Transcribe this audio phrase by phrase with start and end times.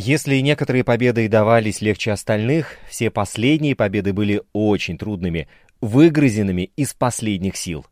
[0.00, 5.48] Если некоторые победы и давались легче остальных, все последние победы были очень трудными,
[5.80, 7.84] выгрызенными из последних сил.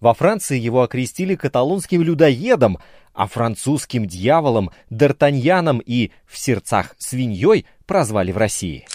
[0.00, 2.78] Во Франции его окрестили каталонским людоедом,
[3.14, 8.88] а французским дьяволом, Д'Артаньяном и в сердцах свиньей прозвали в России.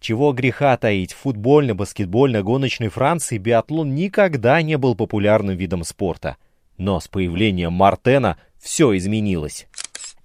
[0.00, 6.38] Чего греха таить, футбольно-баскетбольно-гоночной Франции биатлон никогда не был популярным видом спорта.
[6.78, 9.66] Но с появлением Мартена все изменилось.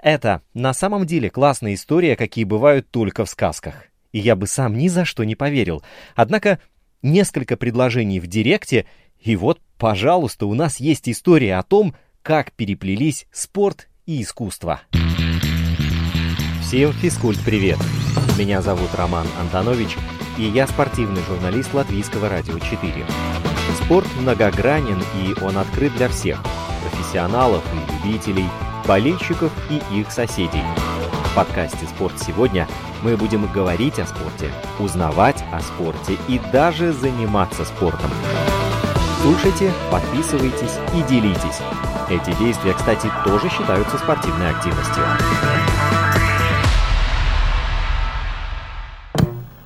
[0.06, 3.86] Это на самом деле классная история, какие бывают только в сказках.
[4.12, 5.82] И я бы сам ни за что не поверил.
[6.16, 6.60] Однако
[7.02, 8.86] несколько предложений в директе,
[9.20, 14.82] и вот, пожалуйста, у нас есть история о том, как переплелись спорт и искусство.
[16.62, 17.80] Всем физкульт-привет!
[18.38, 19.98] Меня зовут Роман Антонович,
[20.38, 22.94] и я спортивный журналист Латвийского радио 4.
[23.84, 26.44] Спорт многогранен, и он открыт для всех–
[26.92, 28.46] профессионалов и любителей–
[28.86, 30.64] болельщиков и их соседей.
[31.32, 32.68] В подкасте «Спорт сегодня»
[33.04, 34.50] мы будем говорить о спорте,
[34.80, 38.10] узнавать о спорте и даже заниматься спортом.
[39.22, 41.60] Слушайте, подписывайтесь и делитесь.
[42.10, 45.04] Эти действия, кстати, тоже считаются спортивной активностью.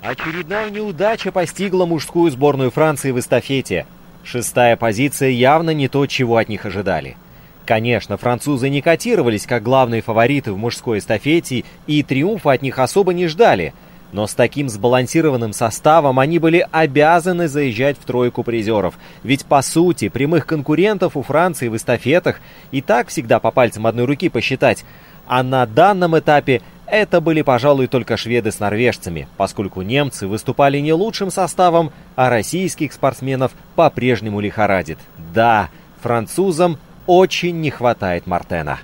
[0.02, 3.86] Очередная неудача постигла мужскую сборную Франции в эстафете.
[4.24, 7.16] Шестая позиция явно не то, чего от них ожидали–
[7.70, 13.14] Конечно, французы не котировались как главные фавориты в мужской эстафете, и триумфа от них особо
[13.14, 13.76] не ждали.
[14.12, 18.96] Но с таким сбалансированным составом они были обязаны заезжать в тройку призеров.
[19.22, 22.40] Ведь, по сути, прямых конкурентов у Франции в эстафетах
[22.72, 24.84] и так всегда по пальцам одной руки посчитать.
[25.28, 30.94] А на данном этапе это были, пожалуй, только шведы с норвежцами, поскольку немцы выступали не
[30.94, 34.98] лучшим составом, а российских спортсменов по-прежнему лихорадит.
[35.36, 35.70] Да,
[36.02, 38.82] французам очень не хватает Мартена.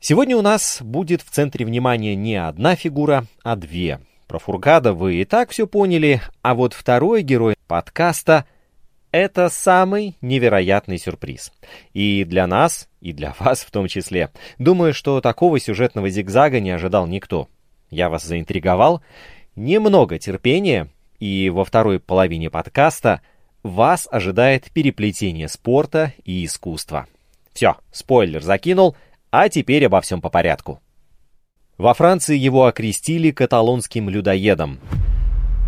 [0.00, 4.00] Сегодня у нас будет в центре внимания не одна фигура, а две.
[4.26, 8.46] Про Фургада вы и так все поняли, а вот второй герой подкаста—
[9.10, 11.52] это самый невероятный сюрприз.
[11.92, 14.30] И для нас, и для вас в том числе.
[14.56, 17.50] Думаю, что такого сюжетного зигзага не ожидал никто.
[17.90, 19.02] Я вас заинтриговал.
[19.56, 20.88] Немного терпения,
[21.18, 23.20] и во второй половине подкаста—
[23.66, 27.06] вас ожидает переплетение спорта и искусства.
[27.52, 28.96] Все, спойлер закинул,
[29.30, 30.80] а теперь обо всем по порядку.
[31.78, 34.78] Во Франции его окрестили каталонским людоедом,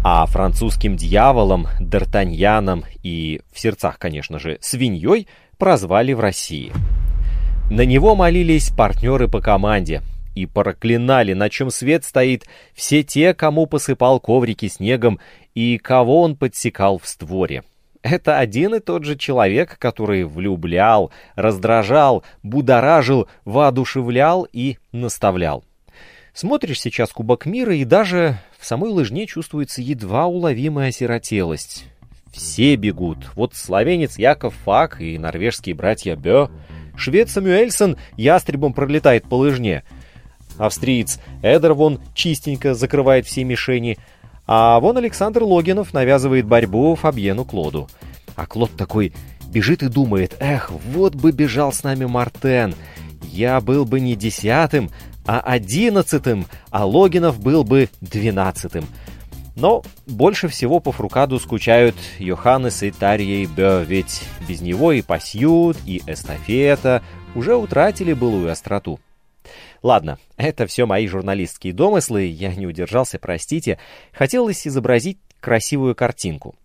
[0.04, 5.28] а французским дьяволом, Д'Артаньяном и, в сердцах, конечно же, свиньей
[5.58, 6.72] прозвали в России.
[7.70, 10.02] На него молились партнеры по команде
[10.34, 15.18] и проклинали, на чем свет стоит, все те, кому посыпал коврики снегом
[15.54, 17.64] и кого он подсекал в створе.
[18.02, 25.64] Это один и тот же человек, который влюблял, раздражал, будоражил, воодушевлял и наставлял.
[26.32, 31.86] Смотришь сейчас Кубок мира, и даже в самой лыжне чувствуется едва уловимая осиротелость.
[32.32, 33.18] Все бегут.
[33.34, 36.50] Вот словенец Яков Фак и норвежские братья Бё.
[36.96, 39.82] Швед Самюэльсон ястребом пролетает по лыжне.
[40.58, 43.98] Австриец Эдер вон чистенько закрывает все мишени—
[44.48, 47.86] а вон Александр Логинов навязывает борьбу Фабьену Клоду.
[48.34, 49.12] А Клод такой
[49.48, 52.74] бежит и думает, эх, вот бы бежал с нами Мартен.
[53.22, 54.90] Я был бы не десятым,
[55.26, 58.86] а одиннадцатым, а Логинов был бы двенадцатым.
[59.54, 65.76] Но больше всего по Фрукаду скучают Йоханнес и Тарьей Бё, ведь без него и Пасьют,
[65.84, 67.02] и эстафета
[67.34, 68.98] уже утратили былую остроту.
[69.82, 73.78] Ладно, это все мои журналистские домыслы, я не удержался, простите.
[74.12, 76.56] Хотелось изобразить красивую картинку.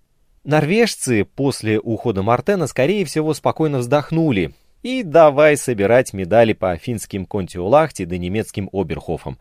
[0.43, 4.53] Норвежцы после ухода Мартена, скорее всего, спокойно вздохнули.
[4.81, 9.39] И давай собирать медали по финским Контиолахте да немецким Оберхофам.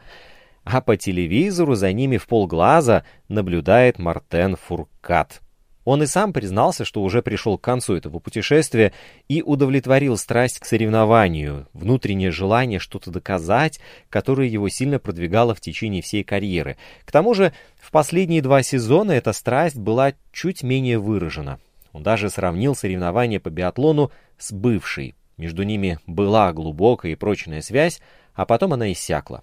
[0.63, 5.41] А по телевизору за ними в полглаза наблюдает Мартен Фуркат.
[5.85, 8.93] Он и сам признался, что уже пришел к концу этого путешествия
[9.29, 16.03] и удовлетворил страсть к соревнованию, внутреннее желание что-то доказать, которое его сильно продвигало в течение
[16.03, 16.77] всей карьеры.
[17.05, 21.59] К тому же в последние два сезона эта страсть была чуть менее выражена.
[21.93, 25.15] Он даже сравнил соревнования по биатлону с бывшей.
[25.37, 28.01] Между ними была глубокая и прочная связь,
[28.35, 29.43] а потом она иссякла.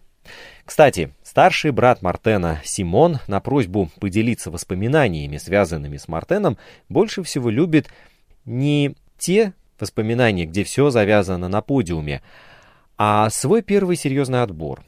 [0.65, 6.57] Кстати, старший брат Мартена Симон на просьбу поделиться воспоминаниями, связанными с Мартеном,
[6.89, 7.87] больше всего любит
[8.45, 12.21] не те воспоминания, где все завязано на подиуме,
[12.97, 14.83] а свой первый серьезный отбор.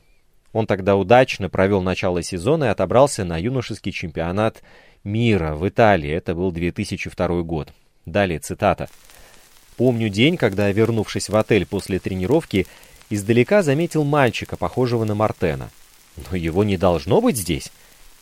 [0.53, 4.61] Он тогда удачно провел начало сезона и отобрался на юношеский чемпионат
[5.03, 6.11] мира в Италии.
[6.11, 7.73] Это был 2002 год.
[8.05, 8.89] Далее цитата.
[9.77, 12.67] «Помню день, когда, вернувшись в отель после тренировки,
[13.11, 15.69] издалека заметил мальчика, похожего на Мартена.
[16.17, 17.71] Но его не должно быть здесь.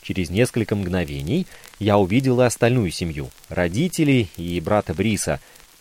[0.01, 1.45] Через несколько мгновений
[1.79, 5.39] я увидел и остальную семью, родителей и брата Бриса.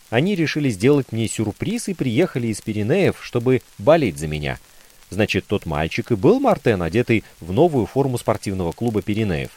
[0.09, 4.59] Они решили сделать мне сюрприз и приехали из Пиренеев, чтобы болеть за меня.
[5.09, 9.51] Значит, тот мальчик и был Мартен, одетый в новую форму спортивного клуба Пиренеев.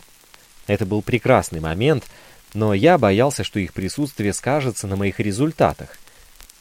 [0.67, 2.05] Это был прекрасный момент,
[2.55, 5.99] но я боялся, что их присутствие скажется на моих результатах.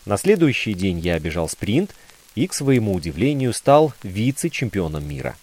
[0.05, 1.91] На следующий день я бежал спринт
[2.35, 5.35] и, к своему удивлению, стал вице-чемпионом мира.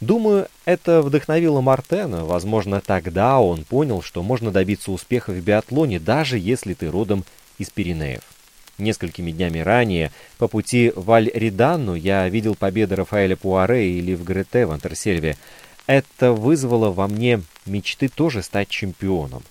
[0.00, 2.24] Думаю, это вдохновило Мартена.
[2.24, 7.24] Возможно, тогда он понял, что можно добиться успеха в биатлоне, даже если ты родом
[7.58, 8.22] из Пиренеев.
[8.78, 14.66] Несколькими днями ранее по пути в Аль-Риданну я видел победы Рафаэля Пуаре или в Грете
[14.66, 15.38] в Антерсельве.
[15.86, 19.42] Это вызвало во мне мечты тоже стать чемпионом.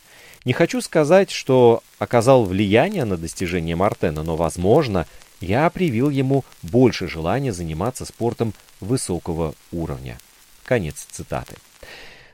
[0.44, 5.08] Не хочу сказать, что оказал влияние на достижение Мартена, но, возможно,
[5.42, 10.18] я привил ему больше желания заниматься спортом высокого уровня.
[10.64, 11.56] Конец цитаты.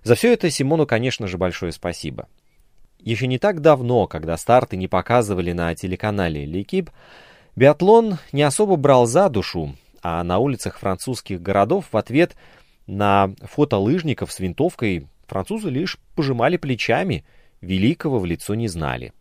[0.03, 2.27] За все это Симону, конечно же, большое спасибо.
[2.99, 6.89] Еще не так давно, когда старты не показывали на телеканале «Лекип»,
[7.55, 12.35] биатлон не особо брал за душу, а на улицах французских городов в ответ
[12.87, 17.25] на фото лыжников с винтовкой французы лишь пожимали плечами,
[17.61, 19.13] великого в лицо не знали.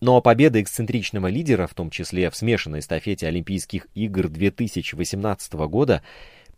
[0.00, 6.02] Но победа эксцентричного лидера, в том числе в смешанной эстафете Олимпийских игр 2018 года,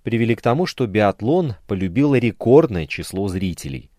[0.03, 3.91] привели к тому, что биатлон полюбило рекордное число зрителей.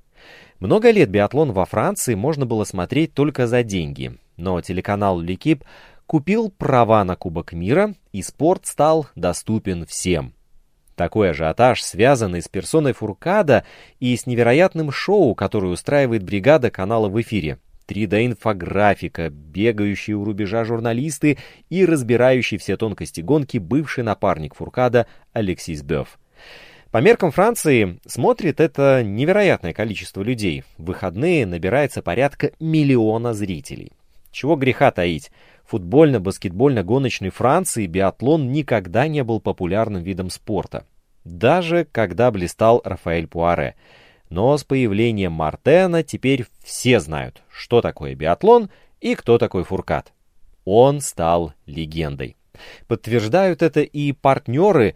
[0.59, 5.63] Много лет биатлон во Франции можно было смотреть только за деньги, но телеканал «Лекип»
[6.05, 10.33] купил права на Кубок мира, и спорт стал доступен всем.
[10.95, 13.65] Такой ажиотаж, связанный с персоной Фуркада
[13.99, 17.57] и с невероятным шоу, которое устраивает бригада канала в эфире.
[17.91, 21.37] 3D-инфографика, бегающие у рубежа журналисты
[21.69, 26.17] и разбирающий все тонкости гонки бывший напарник Фуркада Алексис Бёв.
[26.91, 30.63] По меркам Франции смотрит это невероятное количество людей.
[30.77, 33.91] В выходные набирается порядка миллиона зрителей.
[34.31, 35.31] Чего греха таить.
[35.69, 40.85] Футбольно-баскетбольно-гоночной Франции биатлон никогда не был популярным видом спорта.
[41.23, 43.75] Даже когда блистал Рафаэль Пуаре–
[44.31, 48.69] но с появлением Мартена теперь все знают, что такое биатлон
[49.01, 50.13] и кто такой Фуркат.
[50.63, 52.37] Он стал легендой.
[52.87, 54.95] Подтверждают это и партнеры,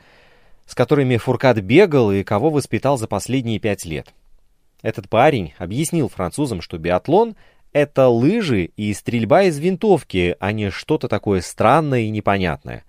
[0.66, 4.14] с которыми Фуркат бегал и кого воспитал за последние пять лет.
[4.82, 7.36] Этот парень объяснил французам, что биатлон—
[7.74, 12.86] это лыжи и стрельба из винтовки, а не что-то такое странное и непонятное.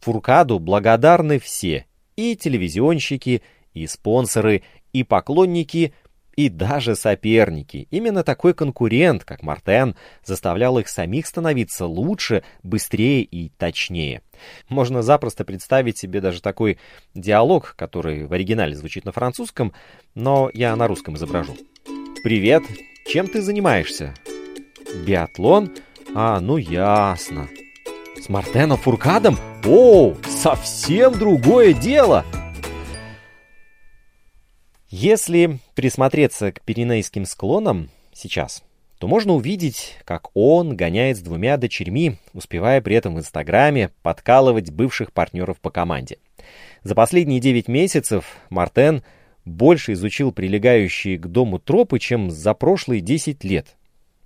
[0.00, 1.84] Фуркаду благодарны все—
[2.16, 3.42] и телевизионщики,
[3.72, 4.62] и спонсоры,
[4.92, 5.92] и поклонники,
[6.36, 7.86] и даже соперники.
[7.90, 9.94] Именно такой конкурент, как Мартен,
[10.24, 14.22] заставлял их самих становиться лучше, быстрее и точнее.
[14.68, 16.78] Можно запросто представить себе даже такой
[17.14, 19.74] диалог, который в оригинале звучит на французском,
[20.14, 21.56] но я на русском изображу.
[22.22, 22.62] «Привет,
[23.06, 24.14] чем ты занимаешься?»
[25.06, 25.70] «Биатлон?
[26.14, 27.48] А, ну ясно».
[28.18, 29.38] «С Мартеном Фуркадом?
[29.66, 32.24] О, совсем другое дело!»
[34.92, 38.64] Если присмотреться к Пиренейским склонам сейчас,
[38.98, 44.72] то можно увидеть, как он гоняет с двумя дочерьми, успевая при этом в Инстаграме подкалывать
[44.72, 46.18] бывших партнеров по команде.
[46.82, 49.04] За последние 9 месяцев Мартен
[49.44, 53.76] больше изучил прилегающие к дому тропы, чем за прошлые 10 лет.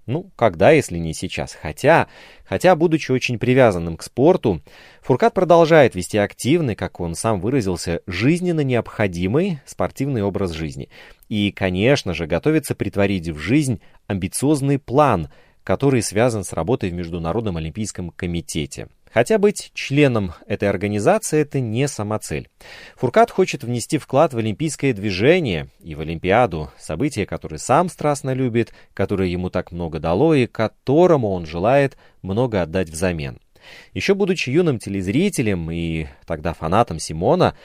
[0.06, 1.54] Ну, когда, если не сейчас?
[1.54, 2.08] Хотя,
[2.44, 4.60] хотя, будучи очень привязанным к спорту,
[5.02, 10.90] Фуркат продолжает вести активный, как он сам выразился, жизненно необходимый спортивный образ жизни.
[11.28, 15.30] И, конечно же, готовится притворить в жизнь амбициозный план,
[15.62, 18.88] который связан с работой в Международном олимпийском комитете.
[19.14, 22.48] Хотя быть членом этой организации– это не самоцель.
[22.96, 28.74] Фуркат хочет внести вклад в олимпийское движение и в Олимпиаду, событие, которое сам страстно любит,
[28.92, 33.38] которое ему так много дало и которому он желает много отдать взамен.
[33.92, 37.56] Еще будучи юным телезрителем и тогда фанатом Симона,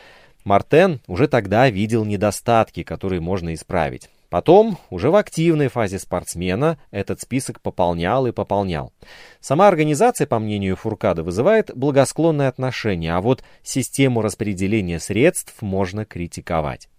[0.43, 4.07] Мартен уже тогда видел недостатки, которые можно исправить.
[4.29, 8.93] Потом, уже в активной фазе спортсмена, этот список пополнял и пополнял.
[9.39, 16.89] Сама организация, по мнению Фуркада, вызывает благосклонное отношение, а вот систему распределения средств можно критиковать.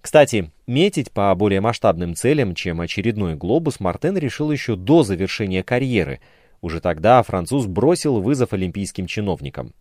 [0.00, 6.20] Кстати, метить по более масштабным целям, чем очередной глобус, Мартен решил еще до завершения карьеры.
[6.60, 9.74] Уже тогда француз бросил вызов олимпийским чиновникам.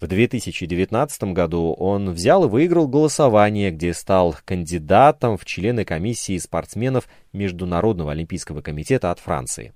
[0.00, 7.08] В 2019 году он взял и выиграл голосование, где стал кандидатом в члены комиссии спортсменов
[7.32, 9.72] Международного олимпийского комитета от Франции.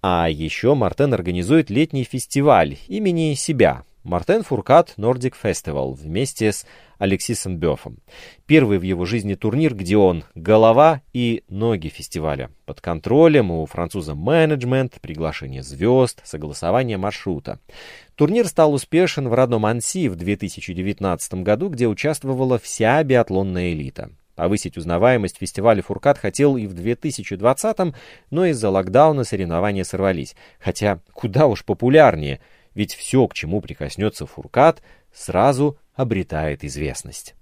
[0.00, 6.64] А еще Мартен организует летний фестиваль имени себя Мартен Фуркат Nordic Festival вместе с
[6.98, 7.98] Алексисом Бёфом.
[8.46, 12.50] Первый в его жизни турнир, где он голова и ноги фестиваля.
[12.64, 17.60] Под контролем у француза менеджмент, приглашение звезд, согласование маршрута.
[18.14, 24.10] Турнир стал успешен в родном Анси в 2019 году, где участвовала вся биатлонная элита.
[24.38, 27.76] Повысить узнаваемость фестиваля «Фуркат» хотел и в 2020
[28.30, 30.36] но из-за локдауна соревнования сорвались.
[30.60, 32.38] Хотя куда уж популярнее,
[32.74, 34.82] ведь все, к чему прикоснется «Фуркат»,
[35.12, 37.34] сразу обретает известность.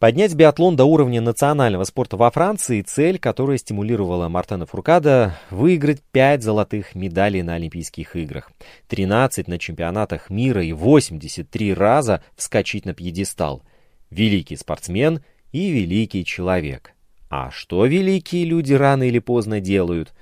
[0.00, 6.42] Поднять биатлон до уровня национального спорта во Франции– цель, которая стимулировала Мартена Фуркада выиграть 5
[6.42, 8.50] золотых медалей на Олимпийских играх,
[8.88, 13.62] 13 на чемпионатах мира и 83 раза вскочить на пьедестал.
[14.08, 16.92] Великий спортсмен и великий человек.
[17.28, 20.14] А что великие люди рано или поздно делают?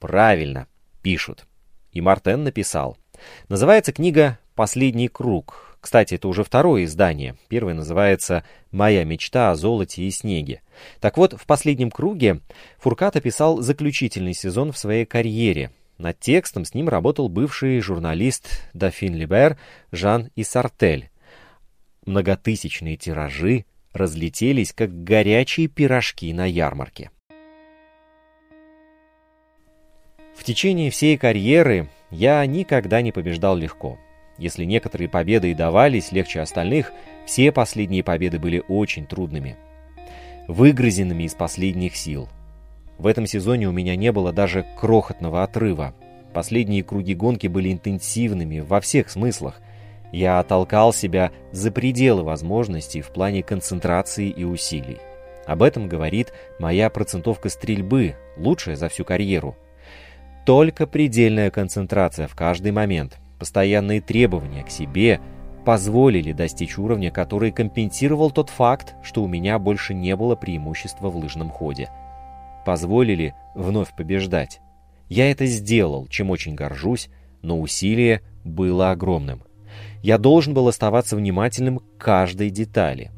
[0.00, 0.66] Правильно,
[1.02, 1.46] пишут.
[1.92, 2.96] И Мартен написал.
[3.48, 5.76] Называется книга «Последний круг».
[5.80, 7.36] Кстати, это уже второе издание.
[7.48, 10.62] Первое называется «Моя мечта о золоте и снеге».
[11.00, 12.40] Так вот, в последнем круге
[12.78, 15.72] Фуркат описал заключительный сезон в своей карьере.
[15.96, 19.58] Над текстом с ним работал бывший журналист Дофин Либер
[19.90, 21.10] Жан Исартель.
[22.06, 27.10] Многотысячные тиражи разлетелись, как горячие пирожки на ярмарке.
[30.40, 33.98] В течение всей карьеры я никогда не побеждал легко.
[34.38, 36.94] Если некоторые победы и давались легче остальных,
[37.26, 39.58] все последние победы были очень трудными.
[40.48, 42.26] Выгрызенными из последних сил.
[42.96, 45.94] В этом сезоне у меня не было даже крохотного отрыва.
[46.32, 49.60] Последние круги гонки были интенсивными во всех смыслах.
[50.10, 55.00] Я толкал себя за пределы возможностей в плане концентрации и усилий.
[55.44, 59.54] Об этом говорит моя процентовка стрельбы, лучшая за всю карьеру–
[60.44, 65.20] только предельная концентрация в каждый момент, постоянные требования к себе
[65.64, 71.16] позволили достичь уровня, который компенсировал тот факт, что у меня больше не было преимущества в
[71.16, 71.90] лыжном ходе.
[72.64, 74.60] Позволили вновь побеждать.
[75.08, 77.08] Я это сделал, чем очень горжусь,
[77.42, 79.42] но усилие было огромным.
[80.02, 83.10] Я должен был оставаться внимательным к каждой детали.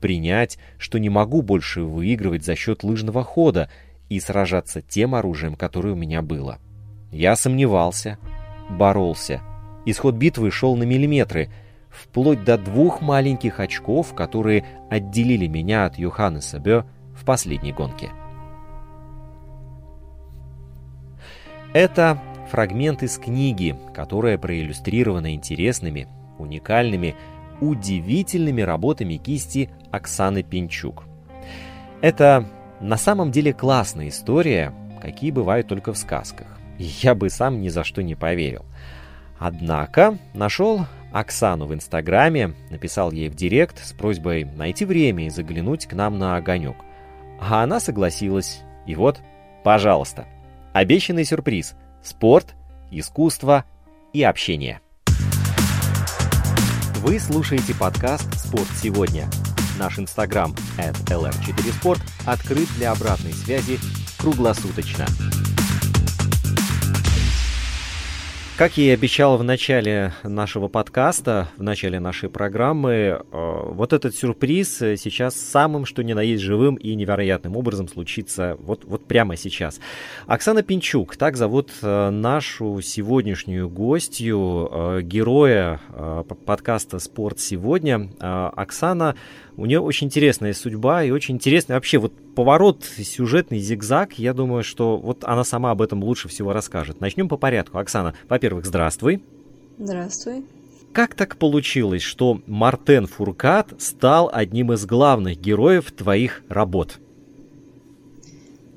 [0.00, 3.68] Принять, что не могу больше выигрывать за счет лыжного хода
[4.08, 6.58] и сражаться тем оружием, которое у меня было.
[7.10, 8.18] Я сомневался,
[8.68, 9.40] боролся.
[9.86, 11.48] Исход битвы шел на миллиметры,
[11.88, 16.84] вплоть до двух маленьких очков, которые отделили меня от Йоханнеса Бё
[17.14, 18.10] в последней гонке.
[21.72, 27.14] Это фрагмент из книги, которая проиллюстрирована интересными, уникальными,
[27.60, 31.04] удивительными работами кисти Оксаны Пинчук.
[32.00, 32.46] Это
[32.80, 37.84] на самом деле классная история, какие бывают только в сказках я бы сам ни за
[37.84, 38.64] что не поверил.
[39.38, 45.86] Однако нашел Оксану в Инстаграме, написал ей в директ с просьбой найти время и заглянуть
[45.86, 46.76] к нам на огонек.
[47.40, 48.62] А она согласилась.
[48.86, 49.20] И вот,
[49.64, 50.26] пожалуйста,
[50.72, 51.74] обещанный сюрприз.
[52.02, 52.54] Спорт,
[52.90, 53.64] искусство
[54.12, 54.80] и общение.
[56.96, 59.28] Вы слушаете подкаст «Спорт сегодня».
[59.78, 63.78] Наш инстаграм at lr4sport открыт для обратной связи
[64.18, 65.06] круглосуточно.
[68.58, 74.16] Как я и обещал в начале нашего подкаста, в начале нашей программы, э, вот этот
[74.16, 79.36] сюрприз сейчас самым, что ни на есть живым и невероятным образом случится вот, вот прямо
[79.36, 79.78] сейчас.
[80.26, 85.80] Оксана Пинчук, так зовут э, нашу сегодняшнюю гостью, э, героя
[86.44, 88.10] подкаста «Спорт сегодня».
[88.18, 89.14] Оксана
[89.58, 94.12] у нее очень интересная судьба и очень интересный вообще вот поворот, сюжетный зигзаг.
[94.12, 97.00] Я думаю, что вот она сама об этом лучше всего расскажет.
[97.00, 97.78] Начнем по порядку.
[97.78, 99.20] Оксана, во-первых, здравствуй.
[99.76, 100.44] Здравствуй.
[100.92, 107.00] Как так получилось, что Мартен Фуркат стал одним из главных героев твоих работ?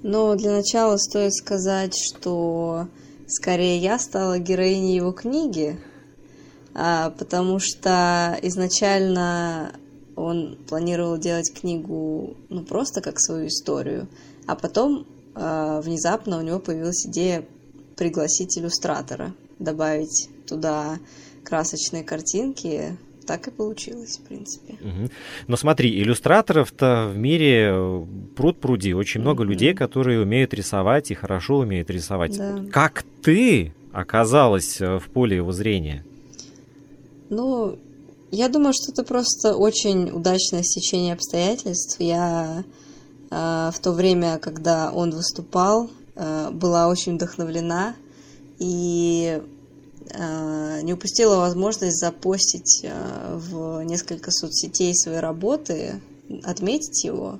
[0.02, 2.88] Ну, для начала стоит сказать, что
[3.28, 5.80] скорее я стала героиней его книги,
[6.74, 9.74] а, потому что изначально
[10.16, 14.08] он планировал делать книгу, ну, просто как свою историю.
[14.48, 17.46] А потом э, внезапно у него появилась идея
[17.96, 20.98] пригласить иллюстратора, добавить туда
[21.44, 22.98] красочные картинки.
[23.28, 24.74] Так и получилось, в принципе.
[24.74, 25.10] Угу.
[25.48, 28.94] Но смотри, иллюстраторов-то в мире э, пруд пруди.
[28.94, 29.52] Очень много угу.
[29.52, 32.38] людей, которые умеют рисовать и хорошо умеют рисовать.
[32.38, 32.64] Да.
[32.72, 36.04] Как ты оказалась э, в поле его зрения?
[37.30, 37.78] Ну,
[38.32, 41.98] я думаю, что это просто очень удачное стечение обстоятельств.
[42.00, 42.64] Я
[43.30, 47.96] э, в то время, когда он выступал, э, была очень вдохновлена
[48.60, 49.42] и
[50.10, 56.02] э, не упустила возможность запостить э, в несколько соцсетей свои работы,
[56.44, 57.40] отметить его.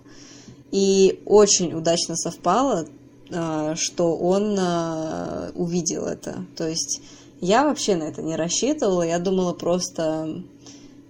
[0.72, 2.88] И очень удачно совпало,
[3.30, 6.46] э, что он э, увидел это.
[6.58, 7.02] То есть
[7.42, 10.44] я вообще на это не рассчитывала, я думала просто,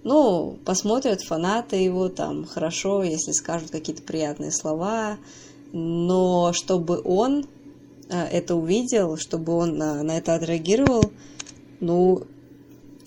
[0.04, 5.18] ну, посмотрят фанаты его, там, хорошо, если скажут какие-то приятные слова,
[5.72, 7.46] но чтобы он
[8.08, 11.04] э, это увидел, чтобы он на, на это отреагировал,
[11.80, 12.22] ну,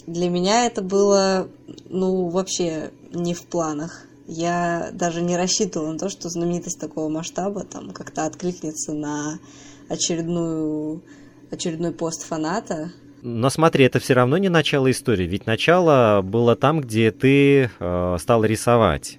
[0.08, 1.48] для меня это было,
[1.90, 4.06] ну, вообще не в планах.
[4.28, 9.40] Я даже не рассчитывала на то, что знаменитость такого масштаба там как-то откликнется на
[9.88, 11.04] очередную,
[11.52, 12.92] очередной пост фаната.
[13.28, 18.18] Но смотри, это все равно не начало истории, ведь начало было там, где ты э,
[18.20, 19.18] стал рисовать.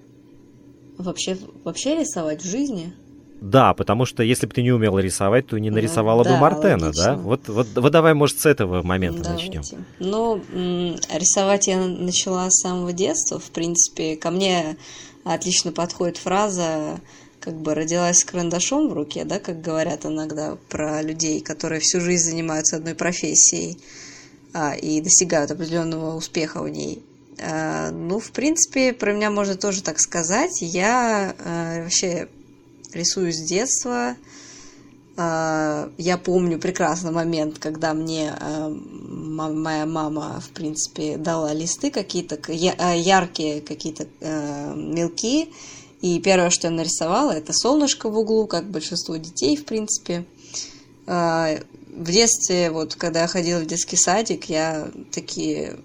[0.96, 2.94] Вообще, вообще рисовать в жизни?
[3.40, 6.86] Да, потому что если бы ты не умела рисовать, то не нарисовала да, бы Мартена,
[6.86, 7.04] логично.
[7.04, 7.16] да?
[7.16, 9.58] Вот, вот, вот давай, может, с этого момента Давайте.
[9.58, 9.84] начнем.
[9.98, 10.40] Ну,
[11.12, 13.40] рисовать я начала с самого детства.
[13.40, 14.76] В принципе, ко мне
[15.24, 17.00] отлично подходит фраза
[17.46, 22.00] как бы родилась с карандашом в руке, да, как говорят иногда про людей, которые всю
[22.00, 23.78] жизнь занимаются одной профессией
[24.52, 27.04] а, и достигают определенного успеха в ней.
[27.40, 30.60] А, ну, в принципе, про меня можно тоже так сказать.
[30.60, 32.26] Я а, вообще
[32.92, 34.16] рисую с детства.
[35.16, 42.40] А, я помню прекрасно момент, когда мне а, моя мама, в принципе, дала листы какие-то,
[42.78, 44.08] а, яркие какие-то
[44.74, 45.52] мелки,
[46.14, 50.24] и первое, что я нарисовала, это солнышко в углу, как большинство детей, в принципе.
[51.06, 55.76] В детстве, вот когда я ходила в детский садик, я такие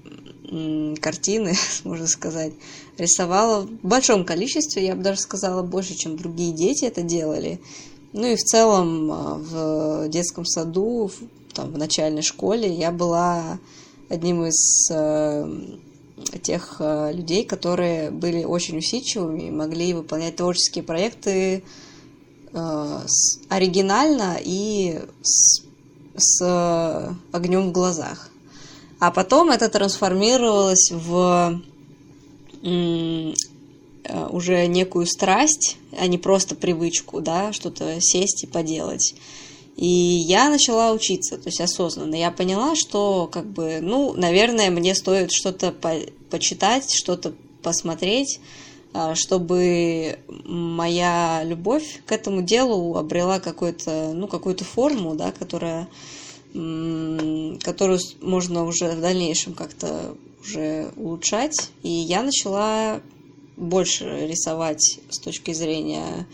[1.01, 2.53] картины, можно сказать,
[2.97, 7.61] рисовала в большом количестве, я бы даже сказала, больше, чем другие дети это делали.
[8.13, 11.09] Ну и в целом а, в детском саду,
[11.53, 13.59] там, в начальной школе я была
[14.09, 15.77] одним из э,
[16.21, 21.63] тех э, людей, которые были очень усидчивыми могли выполнять творческие проекты
[22.53, 22.99] э,
[23.49, 25.63] оригинально и с,
[26.15, 28.29] с огнем в глазах.
[28.99, 31.61] А потом это трансформировалось в
[32.63, 33.33] э,
[34.29, 39.15] уже некую страсть, а не просто привычку, да, что-то сесть и поделать.
[39.81, 42.13] И я начала учиться, то есть осознанно.
[42.13, 45.95] Я поняла, что, как бы, ну, наверное, мне стоит что-то по
[46.29, 48.39] почитать, что-то посмотреть,
[48.93, 55.87] а, чтобы моя любовь к этому делу обрела какую-то, ну, какую-то форму, да, которая
[56.53, 61.71] которую можно уже в дальнейшем как-то уже улучшать.
[61.81, 63.01] И я начала
[63.57, 66.27] больше рисовать с точки зрения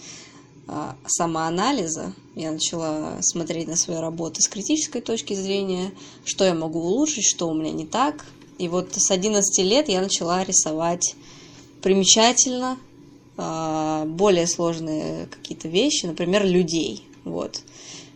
[1.05, 2.13] самоанализа.
[2.35, 5.91] Я начала смотреть на свои работы с критической точки зрения,
[6.25, 8.25] что я могу улучшить, что у меня не так.
[8.57, 11.15] И вот с 11 лет я начала рисовать
[11.81, 12.77] примечательно,
[13.37, 17.03] а, более сложные какие-то вещи, например, людей.
[17.23, 17.61] Вот.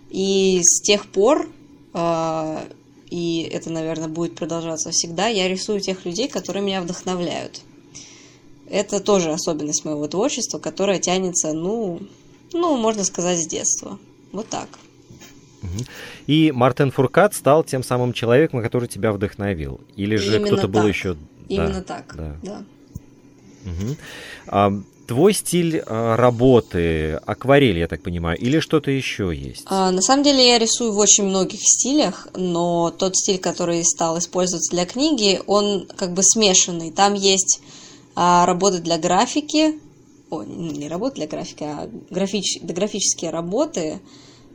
[0.10, 1.48] И с тех пор
[1.94, 2.68] а,
[3.12, 7.62] и это, наверное, будет продолжаться всегда, я рисую тех людей, которые меня вдохновляют.
[8.70, 12.00] Это тоже особенность моего творчества, которая тянется, ну,
[12.54, 14.00] ну, можно сказать, с детства.
[14.32, 14.68] Вот так.
[16.28, 19.80] И Мартин Фуркат стал тем самым человеком, который тебя вдохновил?
[19.96, 21.18] Или же кто-то был еще...
[21.50, 22.36] Именно да, так, да.
[22.42, 22.64] да.
[23.66, 23.96] Угу.
[24.48, 24.74] А,
[25.08, 29.64] твой стиль а, работы, акварель, я так понимаю, или что-то еще есть?
[29.66, 34.18] А, на самом деле я рисую в очень многих стилях, но тот стиль, который стал
[34.18, 36.92] использоваться для книги, он как бы смешанный.
[36.92, 37.60] Там есть
[38.16, 39.78] а, работы для графики,
[40.32, 44.00] о, не работы для графики, а графич, графические работы,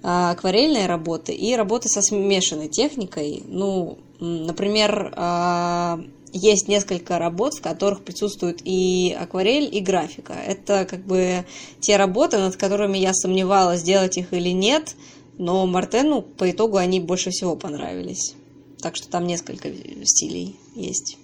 [0.02, 3.42] а, акварельные работы и работы со смешанной техникой.
[3.46, 6.00] Ну, например, а,
[6.32, 10.32] есть несколько работ, в которых присутствует и акварель, и графика.
[10.32, 11.44] Это как бы
[11.80, 14.96] те работы, над которыми я сомневалась, сделать их или нет,
[15.38, 18.34] но Мартену по итогу они больше всего понравились.
[18.80, 19.70] Так что там несколько
[20.04, 21.18] стилей есть.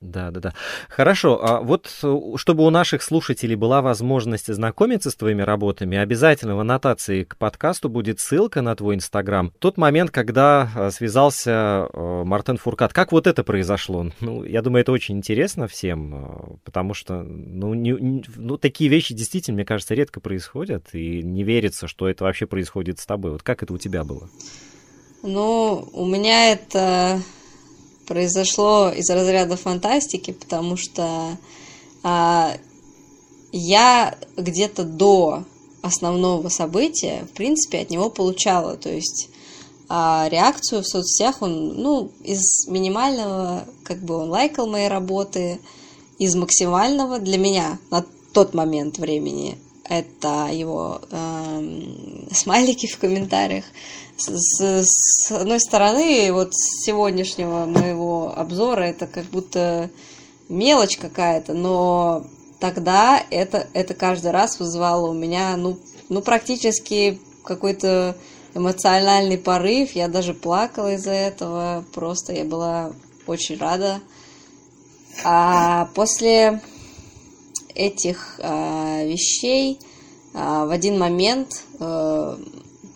[0.00, 0.54] Да, да, да.
[0.88, 1.40] Хорошо.
[1.42, 6.60] А вот э, чтобы у наших слушателей была возможность знакомиться с твоими работами, обязательно в
[6.60, 9.52] аннотации к подкасту будет ссылка на твой Инстаграм.
[9.58, 12.92] Тот момент, когда э, связался э, Мартен Фуркат.
[12.92, 14.10] Как вот это произошло?
[14.20, 19.56] Ну, я думаю, это очень интересно всем, потому что, ну, не, ну, такие вещи действительно,
[19.56, 23.32] мне кажется, редко происходят, и не верится, что это вообще происходит с тобой.
[23.32, 24.28] Вот как это у тебя было?
[25.22, 27.20] Ну, у меня это
[28.06, 31.36] произошло из разряда фантастики, потому что
[32.02, 32.56] а,
[33.52, 35.44] я где-то до
[35.82, 38.76] основного события, в принципе, от него получала.
[38.76, 39.28] То есть
[39.88, 45.60] А реакцию в соцсетях он, ну, из минимального, как бы он лайкал мои работы,
[46.18, 51.82] из максимального для меня на тот момент времени это его э,
[52.32, 53.64] смайлики в комментариях.
[54.16, 59.90] С, с, одной стороны, вот с сегодняшнего моего обзора это как будто
[60.48, 62.26] мелочь какая-то, но
[62.58, 68.16] тогда это, это каждый раз вызывало у меня, ну, ну практически какой-то
[68.56, 69.92] эмоциональный порыв.
[69.92, 71.84] Я даже плакала из-за этого.
[71.94, 72.92] Просто я была
[73.26, 74.00] очень рада.
[75.24, 76.60] А после
[77.74, 79.78] этих а, вещей
[80.34, 82.38] а, в один момент, а,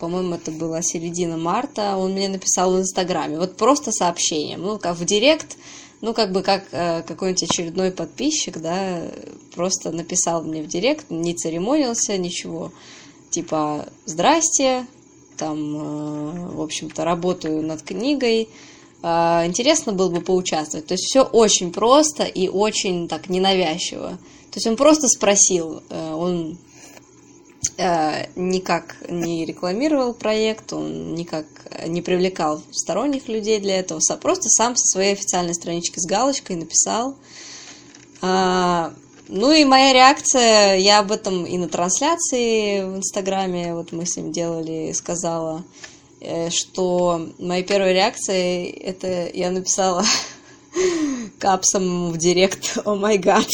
[0.01, 4.97] по-моему, это была середина марта, он мне написал в Инстаграме, вот просто сообщением, ну, как
[4.97, 5.57] в Директ,
[6.01, 9.03] ну, как бы как э, какой-нибудь очередной подписчик, да,
[9.53, 12.71] просто написал мне в директ, не церемонился, ничего.
[13.29, 14.87] Типа, здрасте,
[15.37, 18.49] там, э, в общем-то, работаю над книгой,
[19.03, 19.07] э,
[19.45, 20.87] интересно было бы поучаствовать.
[20.87, 24.17] То есть все очень просто и очень так ненавязчиво.
[24.49, 26.57] То есть он просто спросил, э, он
[27.77, 31.45] никак не рекламировал проект, он никак
[31.85, 37.15] не привлекал сторонних людей для этого, просто сам со своей официальной странички с галочкой написал.
[38.21, 38.93] А,
[39.27, 44.17] ну и моя реакция, я об этом и на трансляции в Инстаграме, вот мы с
[44.17, 45.63] ним делали, сказала,
[46.19, 50.03] э, что моя первая реакция, это я написала
[51.39, 53.47] капсом в директ, о май гад.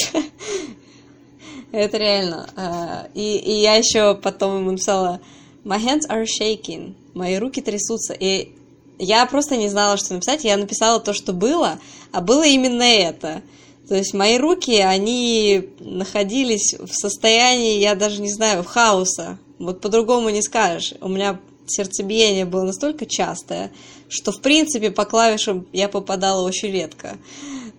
[1.71, 2.49] Это реально.
[2.56, 5.19] А, и, и я еще потом ему написала,
[5.65, 8.13] my hands are shaking, мои руки трясутся.
[8.13, 8.53] И
[8.99, 10.43] я просто не знала, что написать.
[10.43, 11.80] Я написала то, что было,
[12.12, 13.41] а было именно это.
[13.88, 19.39] То есть мои руки, они находились в состоянии, я даже не знаю, хаоса.
[19.60, 20.93] Вот по-другому не скажешь.
[20.99, 23.71] У меня сердцебиение было настолько частое,
[24.10, 27.17] что, в принципе, по клавишам я попадала очень редко.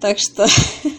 [0.00, 0.46] Так что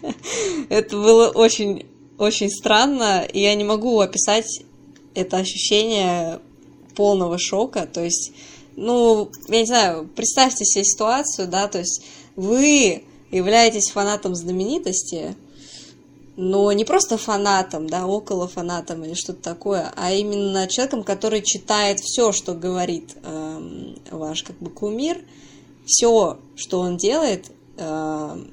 [0.69, 1.85] это было очень
[2.19, 4.61] очень странно, и я не могу описать
[5.15, 6.39] это ощущение
[6.95, 7.87] полного шока.
[7.91, 8.33] То есть,
[8.75, 12.03] ну, я не знаю, представьте себе ситуацию, да, то есть
[12.35, 15.35] вы являетесь фанатом знаменитости,
[16.35, 21.99] но не просто фанатом, да, около фанатом или что-то такое, а именно человеком, который читает
[21.99, 25.21] все, что говорит э, ваш как бы кумир,
[25.85, 28.43] все, что он делает, э,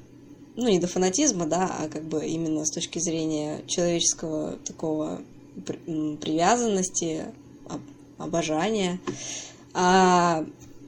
[0.57, 5.21] ну, не до фанатизма, да, а как бы именно с точки зрения человеческого такого
[5.65, 7.25] привязанности,
[8.17, 8.99] обожания.
[9.73, 10.43] А,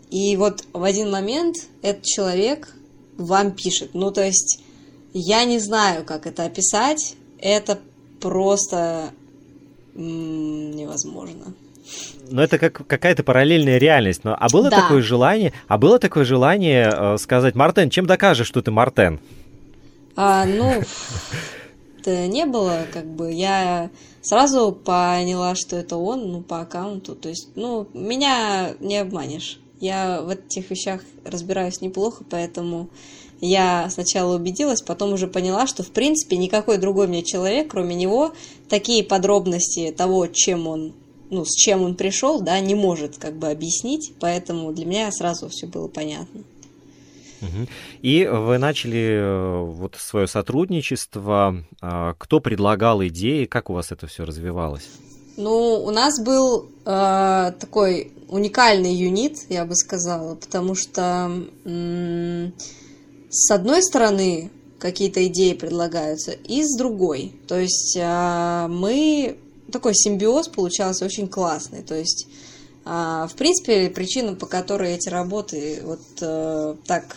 [0.09, 2.75] и вот в один момент этот человек
[3.17, 3.91] вам пишет.
[3.93, 4.61] Ну, то есть,
[5.13, 7.15] я не знаю, как это описать.
[7.39, 7.79] Это
[8.19, 9.11] просто
[9.93, 11.53] невозможно.
[12.29, 14.23] Но это как какая-то параллельная реальность.
[14.23, 14.81] Но, а было да.
[14.81, 19.19] такое желание, а было такое желание э, сказать, Мартен, чем докажешь, что ты Мартен?
[20.21, 20.83] А, ну,
[22.05, 23.89] не было, как бы, я
[24.21, 29.61] сразу поняла, что это он, ну, по аккаунту, то есть, ну, меня не обманешь.
[29.79, 32.89] Я в этих вещах разбираюсь неплохо, поэтому
[33.39, 38.33] я сначала убедилась, потом уже поняла, что, в принципе, никакой другой мне человек, кроме него,
[38.67, 40.95] такие подробности того, чем он,
[41.29, 45.47] ну, с чем он пришел, да, не может, как бы, объяснить, поэтому для меня сразу
[45.47, 46.43] все было понятно.
[48.01, 51.63] И вы начали э, вот свое сотрудничество.
[51.81, 53.45] А, кто предлагал идеи?
[53.45, 54.87] Как у вас это все развивалось?
[55.37, 61.31] Ну, у нас был э, такой уникальный юнит, я бы сказала, потому что
[63.29, 67.33] с одной стороны какие-то идеи предлагаются, и с другой.
[67.47, 69.37] То есть э, мы
[69.71, 71.83] такой симбиоз получался очень классный.
[71.83, 72.27] То есть
[72.89, 77.15] в принципе, причина, по которой эти работы вот э, так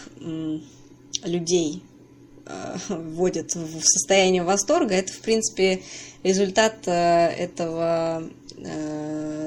[1.24, 1.82] людей
[2.46, 5.82] э, вводят в состояние восторга, это, в принципе,
[6.22, 8.24] результат э, этого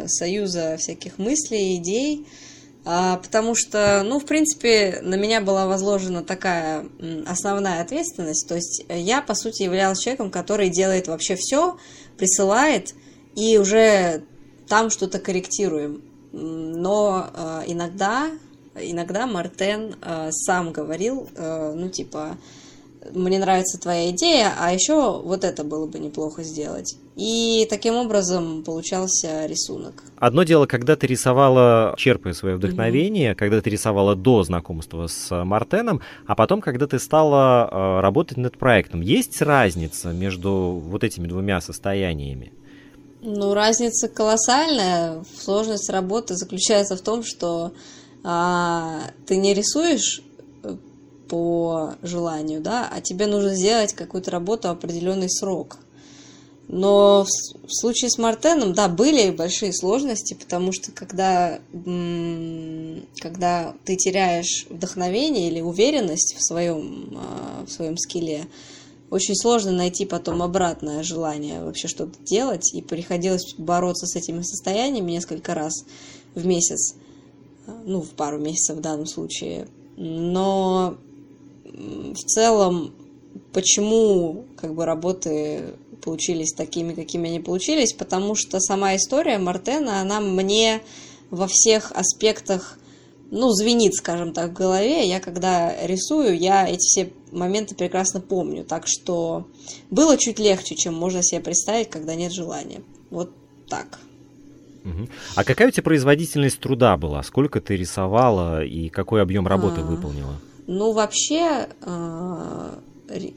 [0.08, 2.26] союза всяких мыслей, идей,
[2.86, 6.86] э, потому что, ну, в принципе, на меня была возложена такая
[7.28, 11.78] основная ответственность, то есть я, по сути, являлась человеком, который делает вообще все,
[12.18, 12.94] присылает,
[13.36, 14.24] и уже
[14.68, 16.02] там что-то корректируем
[16.36, 18.30] но э, иногда,
[18.76, 22.38] иногда Мартен э, сам говорил, э, ну, типа,
[23.14, 26.98] мне нравится твоя идея, а еще вот это было бы неплохо сделать.
[27.16, 30.04] И таким образом получался рисунок.
[30.18, 33.36] Одно дело, когда ты рисовала, черпая свое вдохновение, mm-hmm.
[33.36, 39.00] когда ты рисовала до знакомства с Мартеном, а потом, когда ты стала работать над проектом.
[39.00, 42.52] Есть разница между вот этими двумя состояниями?
[43.28, 45.26] Ну, разница колоссальная.
[45.36, 47.74] Сложность работы заключается в том, что
[48.24, 50.22] а, ты не рисуешь
[50.62, 50.78] э,
[51.28, 55.80] по желанию, да, а тебе нужно сделать какую-то работу в определенный срок.
[56.68, 61.60] Но в, в случае с Мартеном, да, были большие сложности, потому что когда,
[63.20, 68.46] когда ты теряешь вдохновение или уверенность в своем, а, в своем скилле,
[69.10, 75.12] очень сложно найти потом обратное желание вообще что-то делать, и приходилось бороться с этими состояниями
[75.12, 75.86] несколько раз
[76.34, 76.96] в месяц,
[77.86, 79.68] ну, в пару месяцев в данном случае.
[79.98, 80.98] Но
[81.66, 82.94] в целом,
[83.54, 90.20] почему как бы работы получились такими, какими они получились, потому что сама история Мартена, она
[90.20, 90.82] мне
[91.30, 92.78] во всех аспектах,
[93.32, 95.08] ну, звенит, скажем так, в голове.
[95.08, 98.64] Я когда рисую, я эти все моменты прекрасно помню.
[98.64, 99.48] Так что
[99.90, 102.82] было чуть легче, чем можно себе представить, когда нет желания.
[103.10, 103.32] Вот
[103.68, 104.00] так.
[105.36, 107.24] А какая у тебя производительность труда была?
[107.24, 110.36] Сколько ты рисовала и какой объем работы а, выполнила?
[110.68, 112.78] Ну, вообще, а,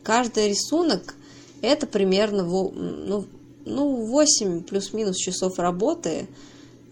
[0.03, 1.15] каждый рисунок
[1.63, 3.25] это примерно ну,
[3.65, 6.29] ну, 8 плюс-минус часов работы.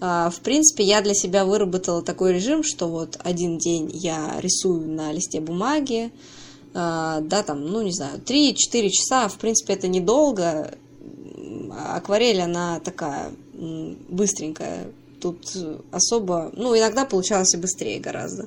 [0.00, 4.88] А, в принципе, я для себя выработала такой режим, что вот один день я рисую
[4.88, 6.10] на листе бумаги,
[6.74, 10.74] а, да, там, ну, не знаю, 3-4 часа, в принципе, это недолго.
[11.94, 13.30] Акварель, она такая
[14.08, 14.88] быстренькая,
[15.20, 15.56] тут
[15.90, 18.46] особо, ну, иногда получалось и быстрее гораздо.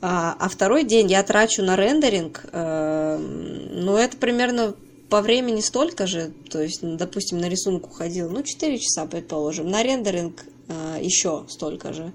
[0.00, 4.74] А, а второй день я трачу на рендеринг, э, ну, это примерно
[5.10, 9.82] по времени столько же, то есть, допустим, на рисунок уходил, ну, 4 часа, предположим, на
[9.82, 10.44] рендеринг
[11.00, 12.12] еще столько же.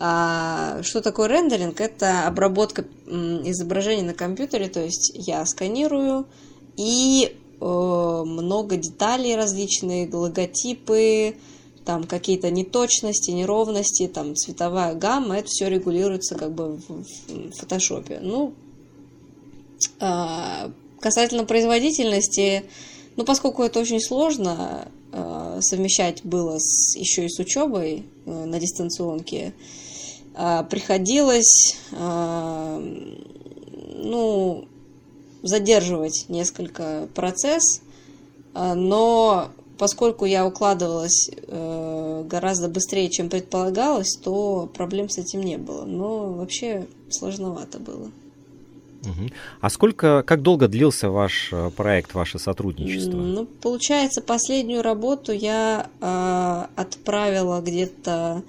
[0.00, 1.80] А, что такое рендеринг?
[1.80, 6.26] Это обработка изображений на компьютере, то есть я сканирую
[6.76, 11.36] и э, много деталей различные, логотипы,
[11.84, 18.20] там какие-то неточности, неровности, там цветовая гамма, это все регулируется как бы в, в фотошопе.
[18.22, 18.54] Ну,
[20.00, 20.70] э,
[21.00, 22.64] Касательно производительности,
[23.16, 24.88] ну, поскольку это очень сложно
[25.60, 29.54] совмещать было с, еще и с учебой э, на дистанционке,
[30.34, 33.06] э, приходилось, э,
[33.96, 34.68] ну,
[35.42, 37.80] задерживать несколько процесс,
[38.54, 45.56] э, но поскольку я укладывалась э, гораздо быстрее, чем предполагалось, то проблем с этим не
[45.56, 45.84] было.
[45.84, 48.10] Но вообще сложновато было.
[49.02, 49.30] Угу.
[49.60, 53.16] А сколько, как долго длился ваш э, проект, ваше сотрудничество?
[53.16, 58.42] Ну, получается, последнюю работу я э, отправила где-то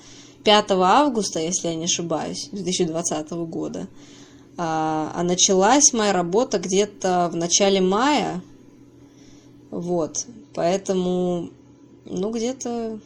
[0.43, 3.87] 5 августа, если я не ошибаюсь, 2020 года.
[4.57, 8.41] А, а началась моя работа где-то в начале мая.
[9.71, 10.25] Вот.
[10.53, 11.51] Поэтому,
[12.05, 12.99] ну, где-то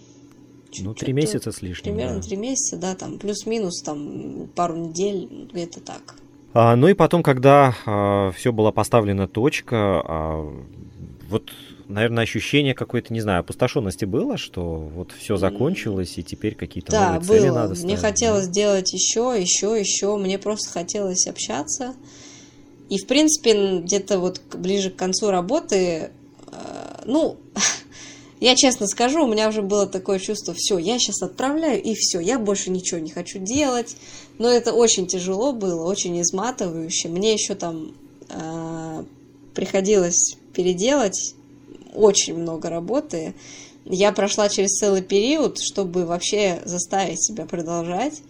[0.80, 1.94] ну, три месяца с лишним.
[1.94, 2.42] Примерно три да.
[2.42, 6.16] месяца, да, там плюс-минус, там пару недель, где-то так.
[6.54, 10.54] А, ну и потом, когда а, все была поставлена точка, а,
[11.30, 11.52] вот,
[11.88, 17.14] наверное, ощущение какой-то, не знаю, опустошенности было, что вот все закончилось, и теперь какие-то да,
[17.14, 17.56] новые цели было.
[17.56, 17.84] надо ставить.
[17.86, 18.54] Мне хотелось да?
[18.54, 20.16] делать еще, еще, еще.
[20.18, 21.96] Мне просто хотелось общаться.
[22.90, 26.12] И, в принципе, где-то вот ближе к концу работы,
[26.48, 27.38] а, ну,
[28.44, 32.20] Я честно скажу, у меня уже было такое чувство, все, я сейчас отправляю, и все,
[32.20, 33.96] я больше ничего не хочу делать.
[34.38, 37.08] Но это очень тяжело было, очень изматывающе.
[37.08, 37.94] Мне еще там
[38.28, 39.04] э,
[39.56, 41.36] приходилось переделать
[41.94, 43.34] очень много работы.
[43.86, 48.24] Я прошла через целый период, чтобы вообще заставить себя продолжать.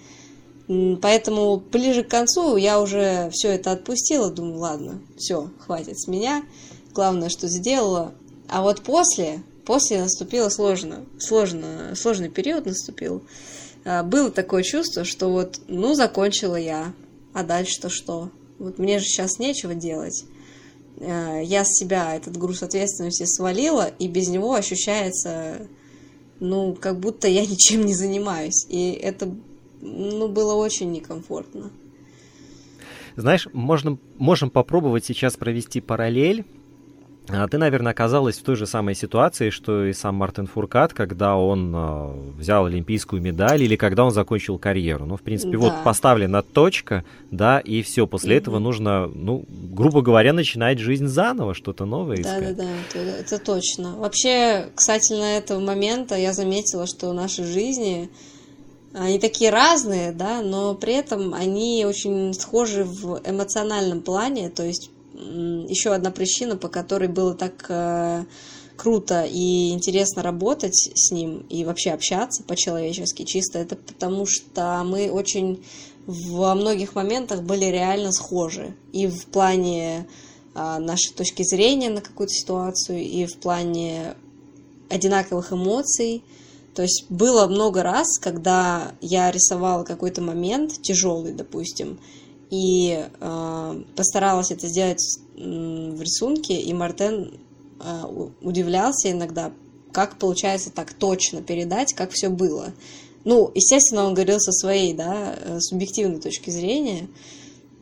[1.02, 6.44] Поэтому ближе к концу я уже все это отпустила, думаю, ладно, все, хватит с меня.
[6.94, 8.14] Главное, что сделала.
[8.48, 13.24] А вот после После наступило сложно, сложно, сложный период наступил.
[13.86, 16.94] А, было такое чувство, что вот, ну, закончила я,
[17.34, 18.30] а дальше-то что?
[18.60, 20.26] Вот мне же сейчас нечего делать.
[21.00, 25.68] А, я с себя этот груз ответственности свалила, и без него ощущается,
[26.40, 28.66] ну, как будто я ничем не занимаюсь.
[28.70, 29.34] И это,
[29.82, 31.72] ну, было очень некомфортно.
[33.16, 36.46] Знаешь, можно, можем попробовать сейчас провести параллель
[37.26, 41.74] ты, наверное, оказалась в той же самой ситуации, что и сам Мартин Фуркат, когда он
[41.74, 45.06] э, взял олимпийскую медаль или когда он закончил карьеру.
[45.06, 45.58] Ну, в принципе, да.
[45.60, 48.08] вот поставлена точка, да, и все.
[48.08, 48.40] После mm-hmm.
[48.40, 52.58] этого нужно, ну, грубо говоря, начинать жизнь заново, что-то новое искать.
[52.58, 53.96] Да, да, да, это, это точно.
[53.96, 58.10] Вообще, кстати, на этого момента я заметила, что наши жизни
[58.94, 64.92] они такие разные, да, но при этом они очень схожи в эмоциональном плане, то есть
[65.14, 68.26] еще одна причина, по которой было так э,
[68.76, 75.12] круто и интересно работать с ним и вообще общаться по-человечески чисто, это потому что мы
[75.12, 75.64] очень
[76.06, 78.76] во многих моментах были реально схожи.
[78.92, 80.08] И в плане
[80.56, 84.16] а, нашей точки зрения на какую-то ситуацию, и в плане
[84.90, 86.24] одинаковых эмоций.
[86.76, 92.00] То есть было много раз, когда я рисовала какой-то момент тяжелый, допустим,
[92.54, 95.04] и э, постаралась это сделать
[95.36, 97.40] в рисунке, и Мартен
[97.80, 98.04] э,
[98.42, 99.52] удивлялся иногда,
[99.92, 102.72] как получается так точно передать, как все было.
[103.26, 107.08] Ну, естественно, он говорил со своей, да, э, субъективной точки зрения.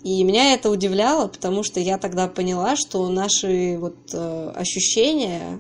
[0.03, 5.59] И меня это удивляло, потому что я тогда поняла, что наши вот э, ощущения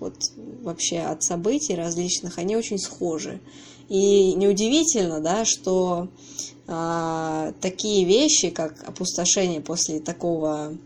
[0.00, 0.16] вот
[0.62, 3.40] вообще от событий различных, они очень схожи.
[3.88, 6.49] И неудивительно, да, что э,
[7.60, 10.76] такие вещи, как опустошение после такого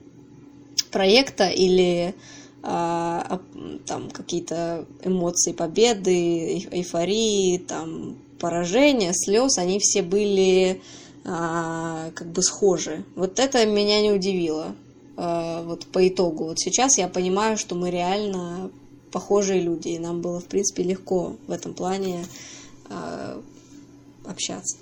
[0.90, 2.14] проекта или
[2.62, 3.40] а,
[3.86, 10.80] там какие-то эмоции победы, эйфории, там поражения, слез, они все были
[11.24, 13.04] а, как бы схожи.
[13.16, 14.74] Вот это меня не удивило.
[15.16, 16.44] А, вот по итогу.
[16.44, 18.70] Вот сейчас я понимаю, что мы реально
[19.12, 22.24] похожие люди, и нам было, в принципе, легко в этом плане
[22.88, 23.40] а,
[24.24, 24.76] общаться.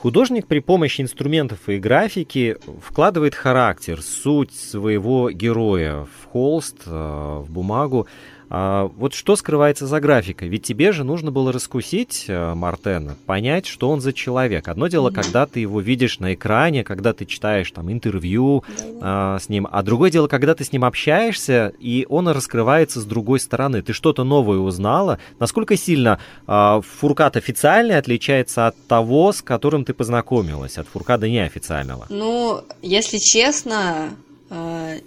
[0.00, 8.06] Художник при помощи инструментов и графики вкладывает характер, суть своего героя в холст, в бумагу.
[8.50, 10.48] А, вот что скрывается за графикой?
[10.48, 14.68] Ведь тебе же нужно было раскусить э, Мартена, понять, что он за человек.
[14.68, 15.14] Одно дело, mm-hmm.
[15.14, 18.64] когда ты его видишь на экране, когда ты читаешь там интервью
[19.00, 23.04] а, с ним, а другое дело, когда ты с ним общаешься, и он раскрывается с
[23.04, 23.82] другой стороны.
[23.82, 25.18] Ты что-то новое узнала?
[25.38, 32.06] Насколько сильно а, Фуркат официальный отличается от того, с которым ты познакомилась, от Фуркада неофициального?
[32.08, 34.10] Ну, если честно,
[34.50, 35.00] э,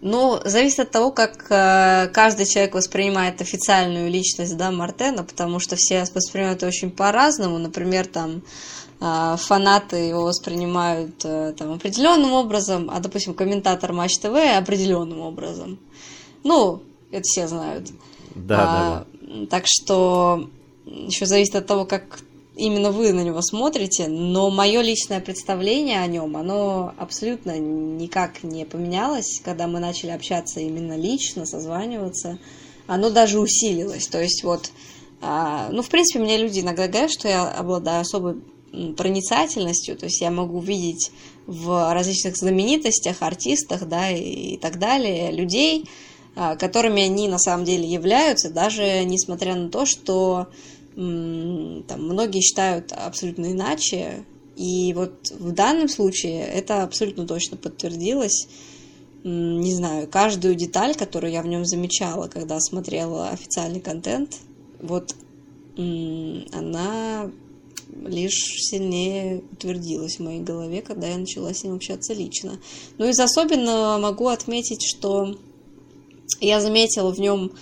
[0.00, 5.76] ну, зависит от того, как э, каждый человек воспринимает официальную личность, да, Мартена, потому что
[5.76, 7.58] все воспринимают очень по-разному.
[7.58, 8.42] Например, там
[9.00, 15.80] э, фанаты его воспринимают э, там определенным образом, а, допустим, комментатор Матч ТВ определенным образом.
[16.44, 17.88] Ну, это все знают.
[18.36, 19.46] Да, а, да, да.
[19.46, 20.48] Так что
[20.84, 22.20] еще зависит от того, как
[22.58, 28.64] именно вы на него смотрите, но мое личное представление о нем, оно абсолютно никак не
[28.64, 32.38] поменялось, когда мы начали общаться именно лично, созваниваться.
[32.86, 34.08] Оно даже усилилось.
[34.08, 34.70] То есть вот,
[35.20, 38.42] а, ну, в принципе, мне люди иногда говорят, что я обладаю особой
[38.96, 41.10] проницательностью, то есть я могу видеть
[41.46, 45.86] в различных знаменитостях, артистах, да, и, так далее, людей,
[46.36, 50.48] а, которыми они на самом деле являются, даже несмотря на то, что
[50.98, 54.24] там, многие считают абсолютно иначе.
[54.56, 58.48] И вот в данном случае это абсолютно точно подтвердилось.
[59.22, 64.38] Не знаю, каждую деталь, которую я в нем замечала, когда смотрела официальный контент,
[64.80, 65.14] вот
[65.76, 67.30] она
[68.04, 72.58] лишь сильнее утвердилась в моей голове, когда я начала с ним общаться лично.
[72.98, 75.36] Ну, из особенного могу отметить, что
[76.40, 77.52] я заметила в нем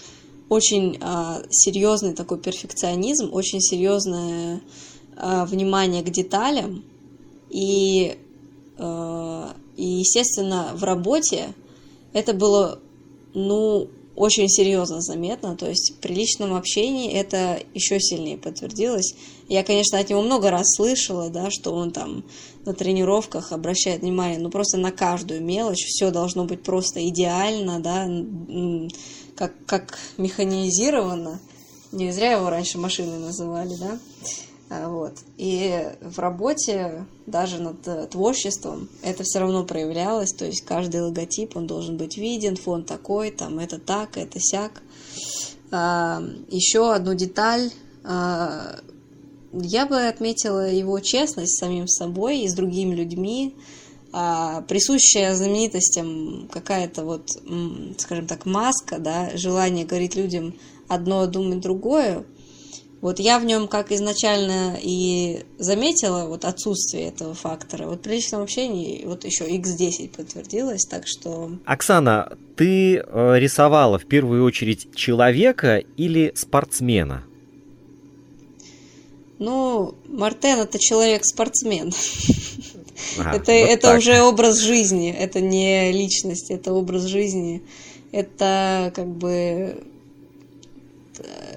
[0.49, 4.61] очень а, серьезный такой перфекционизм, очень серьезное
[5.17, 6.85] а, внимание к деталям.
[7.51, 8.17] И,
[8.79, 11.55] а, и, естественно, в работе
[12.13, 12.79] это было,
[13.35, 19.15] ну, очень серьезно заметно, то есть при личном общении это еще сильнее подтвердилось.
[19.49, 22.25] Я, конечно, от него много раз слышала, да, что он там
[22.65, 28.09] на тренировках обращает внимание, ну, просто на каждую мелочь, все должно быть просто идеально, да,
[29.37, 31.38] как, как механизировано.
[31.92, 33.99] Не зря его раньше машиной называли, да?
[34.68, 35.12] А, вот.
[35.37, 40.33] И в работе, даже над э, творчеством, это все равно проявлялось.
[40.33, 44.83] То есть каждый логотип, он должен быть виден, фон такой, там это так, это сяк.
[45.70, 47.70] А, еще одну деталь.
[48.05, 48.81] А,
[49.53, 53.55] я бы отметила его честность с самим собой и с другими людьми
[54.68, 57.31] присущая знаменитостям какая-то вот,
[57.98, 60.55] скажем так, маска, да, желание говорить людям
[60.88, 62.24] одно, а думать другое,
[63.00, 67.87] вот я в нем, как изначально и заметила, вот отсутствие этого фактора.
[67.87, 71.52] Вот при личном общении вот еще X10 подтвердилось, так что...
[71.67, 77.25] Оксана, ты э, рисовала в первую очередь человека или спортсмена?
[79.38, 81.92] Ну, Мартен это человек-спортсмен.
[83.19, 87.63] Ага, это вот это уже образ жизни, это не личность, это образ жизни.
[88.13, 89.83] Это как бы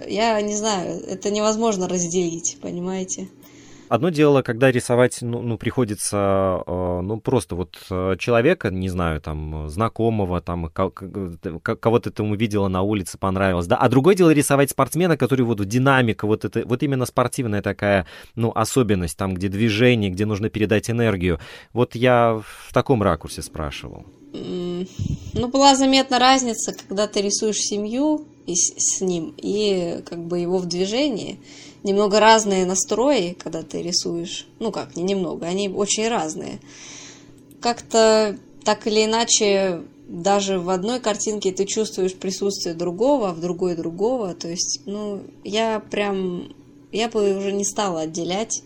[0.08, 3.30] я не знаю, это невозможно разделить, понимаете?
[3.90, 9.22] Одно дело, когда рисовать, ну, ну приходится, э, ну, просто вот э, человека, не знаю,
[9.22, 15.18] там, знакомого, там, кого-то ты увидела на улице, понравилось, да, а другое дело рисовать спортсмена,
[15.18, 20.26] который вот динамика, вот это, вот именно спортивная такая, ну, особенность, там, где движение, где
[20.26, 21.40] нужно передать энергию.
[21.74, 24.06] Вот я в таком ракурсе спрашивал.
[24.32, 30.60] Ну, была заметна разница, когда ты рисуешь семью и с ним, и как бы его
[30.60, 31.40] в движении.
[31.84, 34.48] Немного разные настрои, когда ты рисуешь.
[34.60, 36.60] Ну как, не немного, они очень разные.
[37.62, 44.34] Как-то так или иначе, даже в одной картинке ты чувствуешь присутствие другого, в другой другого.
[44.34, 46.54] То есть, ну, я прям,
[46.92, 48.62] я бы уже не стала отделять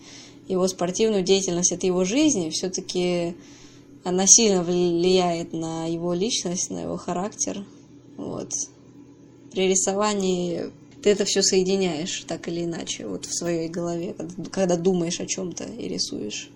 [0.48, 2.50] его спортивную деятельность от его жизни.
[2.50, 3.34] Все-таки
[4.04, 7.64] она сильно влияет на его личность, на его характер.
[8.16, 8.50] Вот.
[9.52, 10.70] При рисовании
[11.04, 15.26] ты это все соединяешь так или иначе, вот в своей голове, когда, когда думаешь о
[15.26, 16.48] чем-то и рисуешь.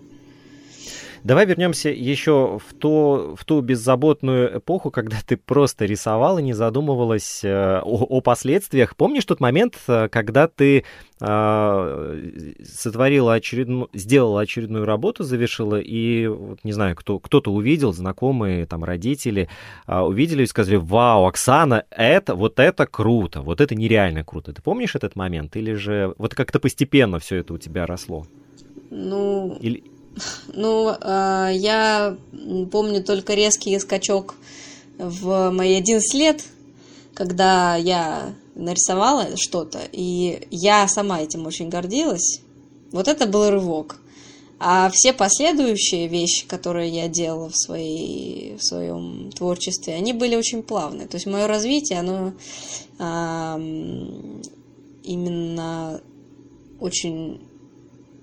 [1.23, 7.43] Давай вернемся еще в, то, в ту беззаботную эпоху, когда ты просто рисовала, не задумывалась
[7.43, 8.95] э, о, о последствиях.
[8.95, 10.85] Помнишь тот момент, э, когда ты
[11.19, 18.65] э, сотворила очередную, сделала очередную работу, завершила, и, вот, не знаю, кто, кто-то увидел, знакомые,
[18.65, 19.49] там, родители,
[19.87, 24.53] э, увидели и сказали, вау, Оксана, это, вот это круто, вот это нереально круто.
[24.53, 25.55] Ты помнишь этот момент?
[25.57, 28.25] Или же вот как-то постепенно все это у тебя росло?
[28.89, 29.83] Ну, Или...
[30.53, 32.17] Ну, а, я
[32.71, 34.35] помню только резкий скачок
[34.97, 36.43] в мои 11 лет,
[37.13, 42.41] когда я нарисовала что-то, и я сама этим очень гордилась.
[42.91, 43.97] Вот это был рывок.
[44.61, 50.63] А все последующие вещи, которые я делала в, своей, в своем творчестве, они были очень
[50.63, 51.07] плавные.
[51.07, 52.33] То есть мое развитие, оно
[52.97, 53.57] а,
[55.03, 56.01] именно
[56.81, 57.39] очень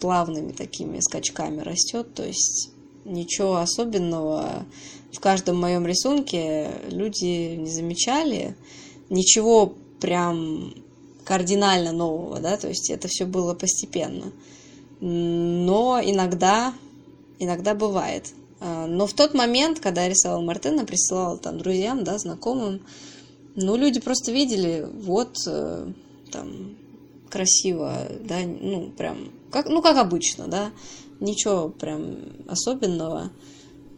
[0.01, 2.71] плавными такими скачками растет, то есть
[3.05, 4.67] ничего особенного
[5.13, 8.57] в каждом моем рисунке люди не замечали,
[9.09, 10.75] ничего прям
[11.25, 14.33] кардинально нового, да, то есть это все было постепенно.
[15.01, 16.73] Но иногда,
[17.39, 18.33] иногда бывает.
[18.61, 22.81] А, но в тот момент, когда я рисовала Мартына, присылала там друзьям, да, знакомым,
[23.57, 25.91] ну, люди просто видели, вот, э,
[26.31, 26.77] там,
[27.31, 30.71] красиво, да, ну, прям, как, ну, как обычно, да,
[31.19, 33.31] ничего прям особенного,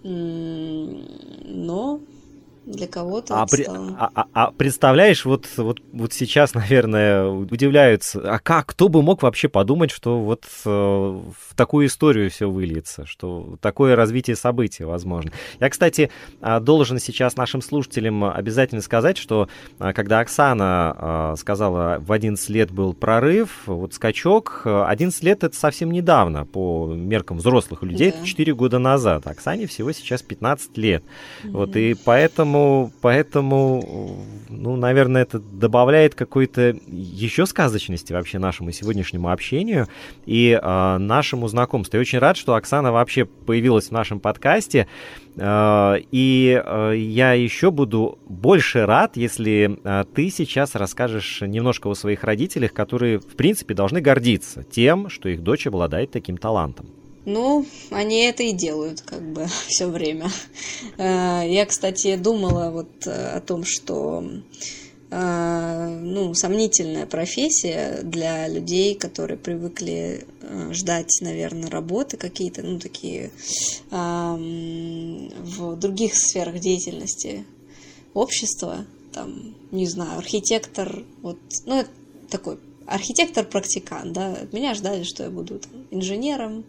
[0.04, 2.00] но
[2.68, 8.38] для кого-то а, при, а, а, а представляешь, вот, вот, вот сейчас, наверное, удивляются, а
[8.38, 13.56] как, кто бы мог вообще подумать, что вот э, в такую историю все выльется, что
[13.62, 15.32] такое развитие событий возможно.
[15.60, 16.10] Я, кстати,
[16.40, 19.48] а, должен сейчас нашим слушателям обязательно сказать, что
[19.78, 25.56] а, когда Оксана а, сказала, в 11 лет был прорыв, вот скачок, 11 лет это
[25.56, 28.26] совсем недавно по меркам взрослых людей, да.
[28.26, 29.26] 4 года назад.
[29.26, 31.02] Оксане всего сейчас 15 лет.
[31.02, 31.50] Mm-hmm.
[31.50, 34.16] Вот, и поэтому Поэтому, поэтому,
[34.48, 39.86] ну, наверное, это добавляет какой-то еще сказочности вообще нашему сегодняшнему общению
[40.26, 41.96] и э, нашему знакомству.
[41.96, 44.88] Я очень рад, что Оксана вообще появилась в нашем подкасте.
[45.36, 49.78] Э, и э, я еще буду больше рад, если
[50.14, 55.42] ты сейчас расскажешь немножко о своих родителях, которые, в принципе, должны гордиться тем, что их
[55.42, 56.86] дочь обладает таким талантом.
[57.28, 60.30] Ну, они это и делают, как бы, все время.
[60.96, 64.24] Э, я, кстати, думала вот э, о том, что
[65.10, 70.26] э, ну, сомнительная профессия для людей, которые привыкли
[70.70, 73.30] ждать, наверное, работы какие-то, ну, такие
[73.90, 77.44] в других сферах деятельности
[78.14, 81.84] общества, там, не знаю, архитектор, вот, ну,
[82.30, 86.64] такой архитектор-практикант, да, меня ждали, что я буду там, инженером,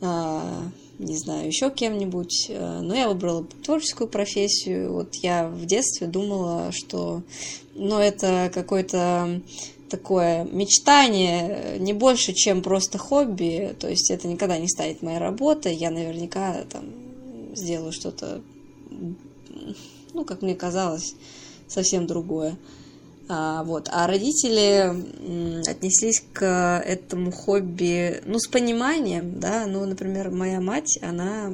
[0.00, 2.50] не знаю, еще кем-нибудь.
[2.50, 4.92] А, но я выбрала творческую профессию.
[4.92, 7.22] Вот я в детстве думала, что
[7.74, 9.40] ну, это какое-то
[9.90, 13.74] такое мечтание, не больше, чем просто хобби.
[13.78, 15.74] То есть это никогда не станет моей работой.
[15.74, 16.84] Я наверняка там
[17.54, 18.40] сделаю что-то,
[20.12, 21.14] ну, как мне казалось,
[21.68, 22.56] совсем другое.
[23.28, 23.88] А, вот.
[23.90, 24.92] А родители
[25.68, 31.52] отнеслись к этому хобби, ну, с пониманием, да, ну, например, моя мать, она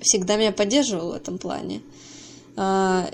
[0.00, 1.80] всегда меня поддерживала в этом плане.
[2.56, 3.10] А,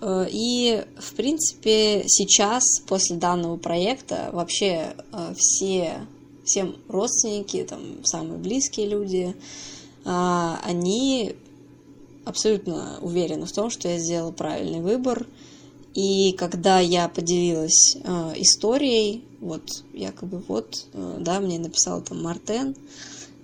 [0.00, 6.06] э, и, в принципе, сейчас, после данного проекта, вообще э, все,
[6.44, 9.36] всем родственники, там, самые близкие люди,
[10.04, 11.36] а, они
[12.24, 15.26] абсолютно уверены в том, что я сделала правильный выбор–
[15.94, 19.62] И когда я поделилась э, историей, вот
[19.92, 22.74] якобы вот, э, да, мне написал там Мартен,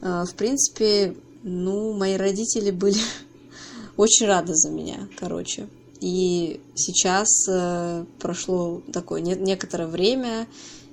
[0.01, 3.01] э, в принципе, ну, мои родители были
[3.97, 5.69] очень рады за меня, короче.
[6.01, 10.47] И сейчас э, прошло такое не, некоторое время,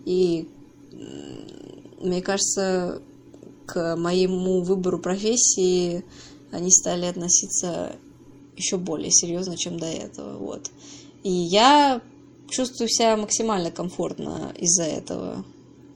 [0.04, 0.50] и
[2.02, 3.02] мне кажется,
[3.66, 6.04] к моему выбору профессии
[6.52, 7.96] они стали относиться
[8.56, 10.38] еще более серьезно, чем до этого.
[10.38, 10.72] Вот.
[11.26, 12.02] И я
[12.52, 15.44] чувствую себя максимально комфортно из-за этого.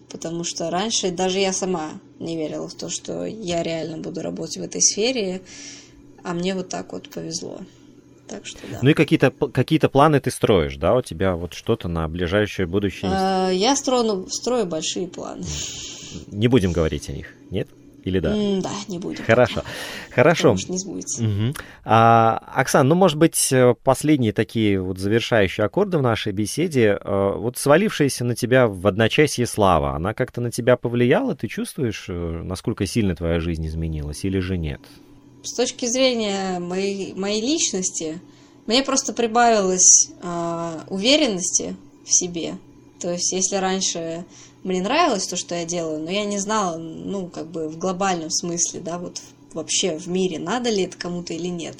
[0.09, 4.57] Потому что раньше даже я сама не верила в то, что я реально буду работать
[4.57, 5.43] в этой сфере,
[6.23, 7.59] а мне вот так вот повезло.
[8.27, 8.79] Так что да.
[8.81, 10.95] Ну и какие-то какие планы ты строишь, да?
[10.95, 13.11] У тебя вот что-то на ближайшее будущее?
[13.13, 15.45] А, я строю, строю большие планы.
[16.25, 17.67] Не будем говорить о них, нет?
[18.09, 18.35] Или да?
[18.35, 19.23] Mm, да, не будем.
[19.23, 19.63] Хорошо.
[20.09, 20.55] Хорошо.
[20.67, 21.23] не сбудется.
[21.23, 21.53] Угу.
[21.85, 26.97] А, Оксан, ну, может быть, э, последние такие вот завершающие аккорды в нашей беседе.
[26.99, 31.35] Э, вот свалившаяся на тебя в одночасье слава, она как-то на тебя повлияла?
[31.35, 34.81] Ты чувствуешь, э, насколько сильно твоя жизнь изменилась или же нет?
[35.43, 38.19] С точки зрения моей, моей личности,
[38.65, 42.55] мне просто прибавилось э, уверенности в себе.
[42.99, 44.25] То есть, если раньше
[44.63, 48.29] мне нравилось то, что я делаю, но я не знала, ну, как бы в глобальном
[48.29, 49.21] смысле, да, вот
[49.53, 51.77] вообще в мире, надо ли это кому-то или нет.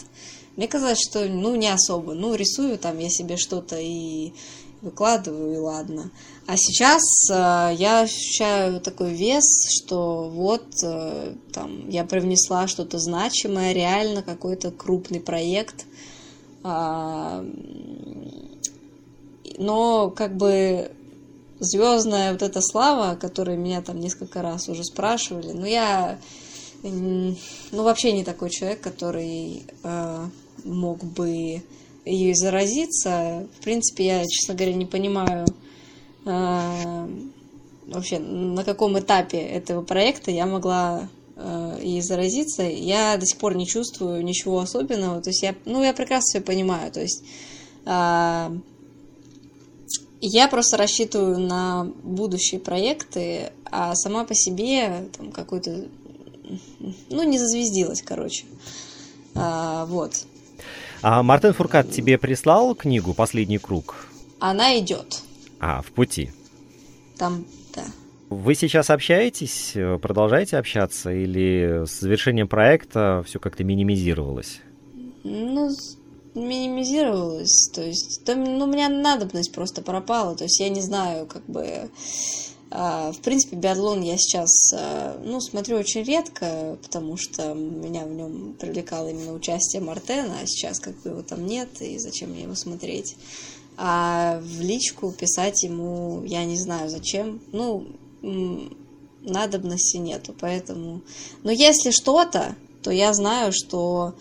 [0.55, 2.13] Мне казалось, что, ну, не особо.
[2.13, 4.33] Ну, рисую там я себе что-то и
[4.81, 6.11] выкладываю, и ладно.
[6.47, 13.73] А сейчас э, я ощущаю такой вес, что вот э, там я привнесла что-то значимое,
[13.73, 15.85] реально какой-то крупный проект.
[16.63, 17.45] Э,
[19.57, 20.91] но как бы
[21.59, 26.19] звездная вот эта слава, которой меня там несколько раз уже спрашивали, ну я
[26.81, 27.35] ну
[27.71, 30.25] вообще не такой человек, который э,
[30.63, 31.61] мог бы
[32.05, 33.47] ее заразиться.
[33.59, 35.45] В принципе, я, честно говоря, не понимаю
[36.25, 37.07] э,
[37.87, 42.63] вообще на каком этапе этого проекта я могла э, и заразиться.
[42.63, 45.21] Я до сих пор не чувствую ничего особенного.
[45.21, 46.91] То есть я, ну, я прекрасно все понимаю.
[46.91, 47.23] То есть
[47.85, 48.49] э,
[50.21, 55.85] я просто рассчитываю на будущие проекты, а сама по себе там какой-то,
[57.09, 58.45] ну, не зазвездилась, короче.
[59.35, 60.25] А, вот.
[61.01, 64.07] А Мартин Фуркат тебе прислал книгу «Последний круг»?
[64.39, 65.21] Она идет.
[65.59, 66.31] А, в пути.
[67.17, 67.85] Там, да.
[68.29, 74.59] Вы сейчас общаетесь, продолжаете общаться, или с завершением проекта все как-то минимизировалось?
[75.23, 75.71] Ну,
[76.35, 81.25] минимизировалось, то есть, то, ну, у меня надобность просто пропала, то есть я не знаю,
[81.25, 81.89] как бы,
[82.71, 88.11] а, в принципе, биатлон я сейчас, а, ну, смотрю очень редко, потому что меня в
[88.11, 92.43] нем привлекало именно участие Мартена, а сейчас как бы его там нет, и зачем мне
[92.43, 93.15] его смотреть.
[93.77, 97.87] А в личку писать ему, я не знаю зачем, ну,
[99.21, 101.01] надобности нету, поэтому...
[101.43, 104.15] Но если что-то, то я знаю, что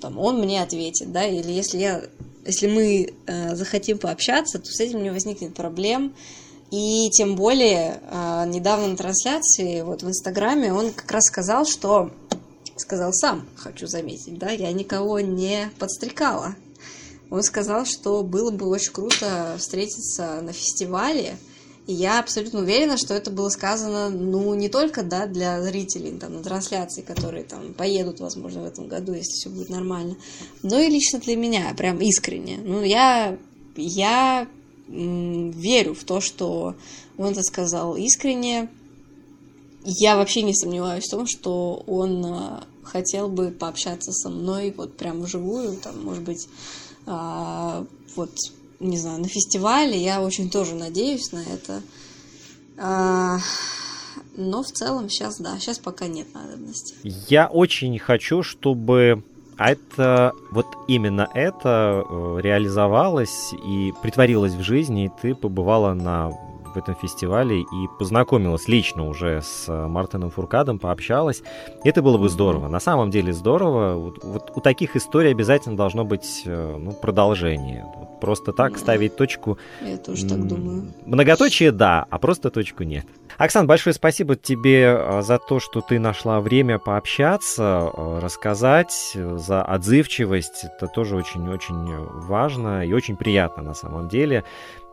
[0.00, 2.02] там, он мне ответит, да, или если я,
[2.44, 6.14] если мы э, захотим пообщаться, то с этим не возникнет проблем.
[6.70, 12.10] И тем более э, недавно на трансляции, вот в Инстаграме, он как раз сказал, что
[12.76, 16.54] сказал сам, хочу заметить, да, я никого не подстрекала.
[17.30, 21.36] Он сказал, что было бы очень круто встретиться на фестивале,
[21.88, 26.34] и я абсолютно уверена, что это было сказано, ну, не только, да, для зрителей, там,
[26.34, 30.14] на трансляции, которые, там, поедут, возможно, в этом году, если все будет нормально,
[30.62, 32.58] но и лично для меня, прям искренне.
[32.58, 33.38] Ну, я,
[33.74, 34.46] я
[34.86, 36.74] верю в то, что
[37.16, 38.68] он это сказал искренне.
[39.82, 44.98] Я вообще не сомневаюсь в том, что он а, хотел бы пообщаться со мной вот
[44.98, 46.48] прям вживую, там, может быть,
[47.06, 48.30] а, вот
[48.80, 49.96] не знаю, на фестивале.
[49.96, 51.82] Я очень тоже надеюсь на это.
[52.76, 53.38] А,
[54.36, 56.94] но в целом сейчас, да, сейчас пока нет надобности.
[57.02, 59.24] Я очень хочу, чтобы
[59.58, 66.32] это вот именно это э, реализовалось и притворилось в жизни, и ты побывала на
[66.74, 71.42] в этом фестивале и познакомилась лично уже с э, Мартином Фуркадом, пообщалась.
[71.84, 72.68] Это было бы здорово.
[72.68, 73.94] На самом деле здорово.
[73.94, 77.86] Вот, вот у таких историй обязательно должно быть э, ну, продолжение.
[77.96, 79.58] Вот просто так ставить точку.
[79.82, 80.92] Я тоже так думаю.
[81.04, 83.06] Многоточие да, а просто точку нет.
[83.36, 90.64] Оксан, большое спасибо тебе э, за то, что ты нашла время пообщаться, рассказать, за отзывчивость.
[90.64, 91.96] Это тоже очень-очень
[92.26, 94.44] важно и очень приятно на самом деле.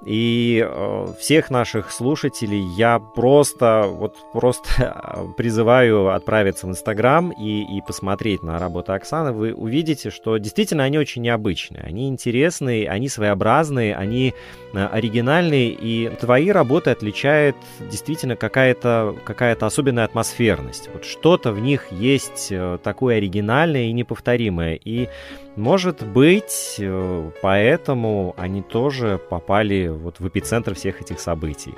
[0.06, 7.82] И э, всех наших слушателей я просто, вот просто призываю отправиться в Инстаграм и, и
[7.82, 9.32] посмотреть на работу Оксаны.
[9.32, 14.36] Вы увидите, что действительно они очень необычные, они интересные, они своеобразные, они
[14.74, 20.88] э, оригинальные, и твои работы отличает действительно какая-то какая особенная атмосферность.
[20.94, 24.76] Вот что-то в них есть э, такое оригинальное и неповторимое.
[24.76, 25.10] И
[25.56, 31.74] может быть, э, поэтому они тоже попали вот в эпицентр всех этих событий.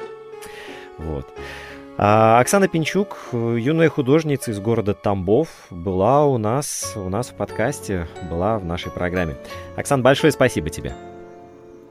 [0.98, 1.28] Вот.
[2.00, 8.08] А Оксана Пинчук, юная художница из города Тамбов, была у нас, у нас в подкасте,
[8.30, 9.36] была в нашей программе.
[9.76, 10.94] Оксан, большое спасибо тебе.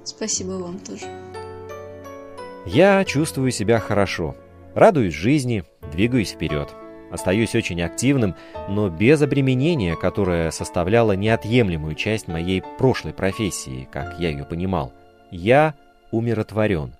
[0.04, 1.06] Спасибо вам тоже.
[2.64, 4.36] Я чувствую себя хорошо,
[4.74, 6.68] радуюсь жизни, двигаюсь вперед.
[7.10, 8.34] Остаюсь очень активным,
[8.68, 14.92] но без обременения, которое составляло неотъемлемую часть моей прошлой профессии, как я ее понимал.
[15.30, 15.74] Я
[16.10, 16.94] умиротворен.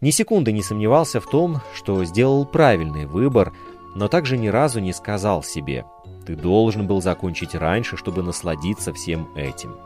[0.00, 3.52] Ни секунды не сомневался в том, что сделал правильный выбор,
[3.94, 5.84] но также ни разу не сказал себе
[6.26, 9.76] «ты должен был закончить раньше, чтобы насладиться всем этим».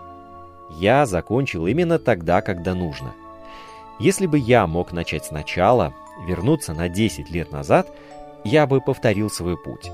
[0.78, 3.12] Я закончил именно тогда, когда нужно.
[3.98, 5.92] Если бы я мог начать сначала,
[6.26, 7.88] вернуться на 10 лет назад–
[8.44, 9.90] я бы повторил свой путь.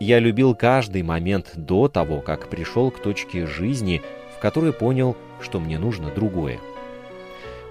[0.00, 4.02] Я любил каждый момент до того, как пришел к точке жизни,
[4.36, 6.58] в которой понял, что мне нужно другое.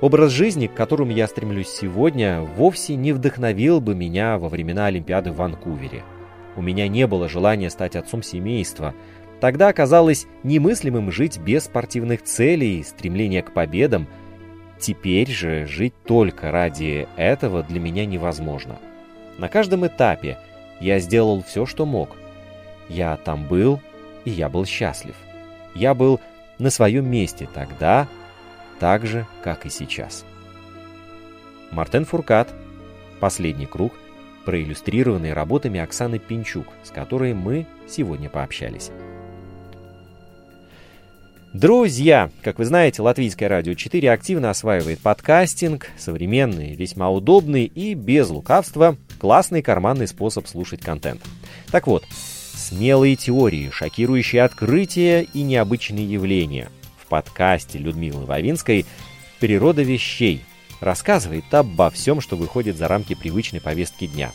[0.02, 5.32] Образ жизни, к которому я стремлюсь сегодня, вовсе не вдохновил бы меня во времена Олимпиады
[5.32, 6.04] в Ванкувере.
[6.56, 8.94] У меня не было желания стать отцом семейства.
[9.40, 14.08] Тогда оказалось немыслимым жить без спортивных целей, стремления к победам.
[14.80, 18.78] Теперь же жить только ради этого для меня невозможно.
[19.38, 20.38] На каждом этапе
[20.80, 22.16] я сделал все, что мог.
[22.90, 23.80] Я там был,
[24.26, 25.16] и я был счастлив.
[25.74, 26.20] Я был
[26.60, 28.08] на своем месте тогда,
[28.80, 30.26] так же, как и сейчас.
[31.72, 32.54] Мартен Фуркат.
[33.20, 33.94] Последний круг,
[34.46, 38.92] проиллюстрированный работами Оксаны Пинчук, с которой мы сегодня пообщались.
[41.54, 48.30] Друзья, как вы знаете, Латвийское радио 4 активно осваивает подкастинг, современный, весьма удобный и без
[48.30, 51.22] лукавства классный карманный способ слушать контент.
[51.72, 52.04] Так вот,
[52.54, 56.70] смелые теории, шокирующие открытия и необычные явления.
[57.02, 58.86] В подкасте Людмилы Вавинской
[59.40, 60.44] «Природа вещей»
[60.82, 64.34] рассказывает обо всем, что выходит за рамки привычной повестки дня.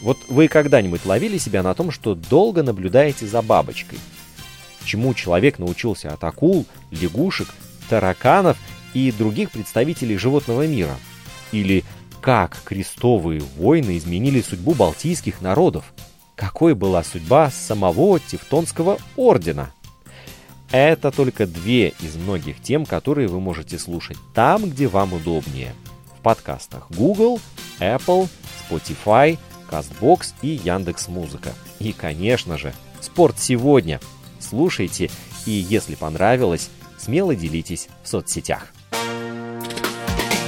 [0.00, 3.98] Вот вы когда-нибудь ловили себя на том, что долго наблюдаете за бабочкой–
[4.84, 7.48] чему человек научился от акул, лягушек,
[7.88, 8.56] тараканов
[8.94, 10.96] и других представителей животного мира.
[11.52, 11.84] Или
[12.22, 15.92] как крестовые войны изменили судьбу балтийских народов.
[16.36, 19.72] Какой была судьба самого Тевтонского ордена?
[20.70, 25.74] Это только две из многих тем, которые вы можете слушать там, где вам удобнее.
[26.16, 27.40] В подкастах Google,
[27.80, 28.28] Apple,
[28.70, 29.36] Spotify,
[29.68, 31.52] CastBox и Яндекс.Музыка.
[31.80, 34.00] И, конечно же, «Спорт сегодня»
[34.38, 35.10] слушайте
[35.44, 38.72] и, если понравилось, смело делитесь в соцсетях.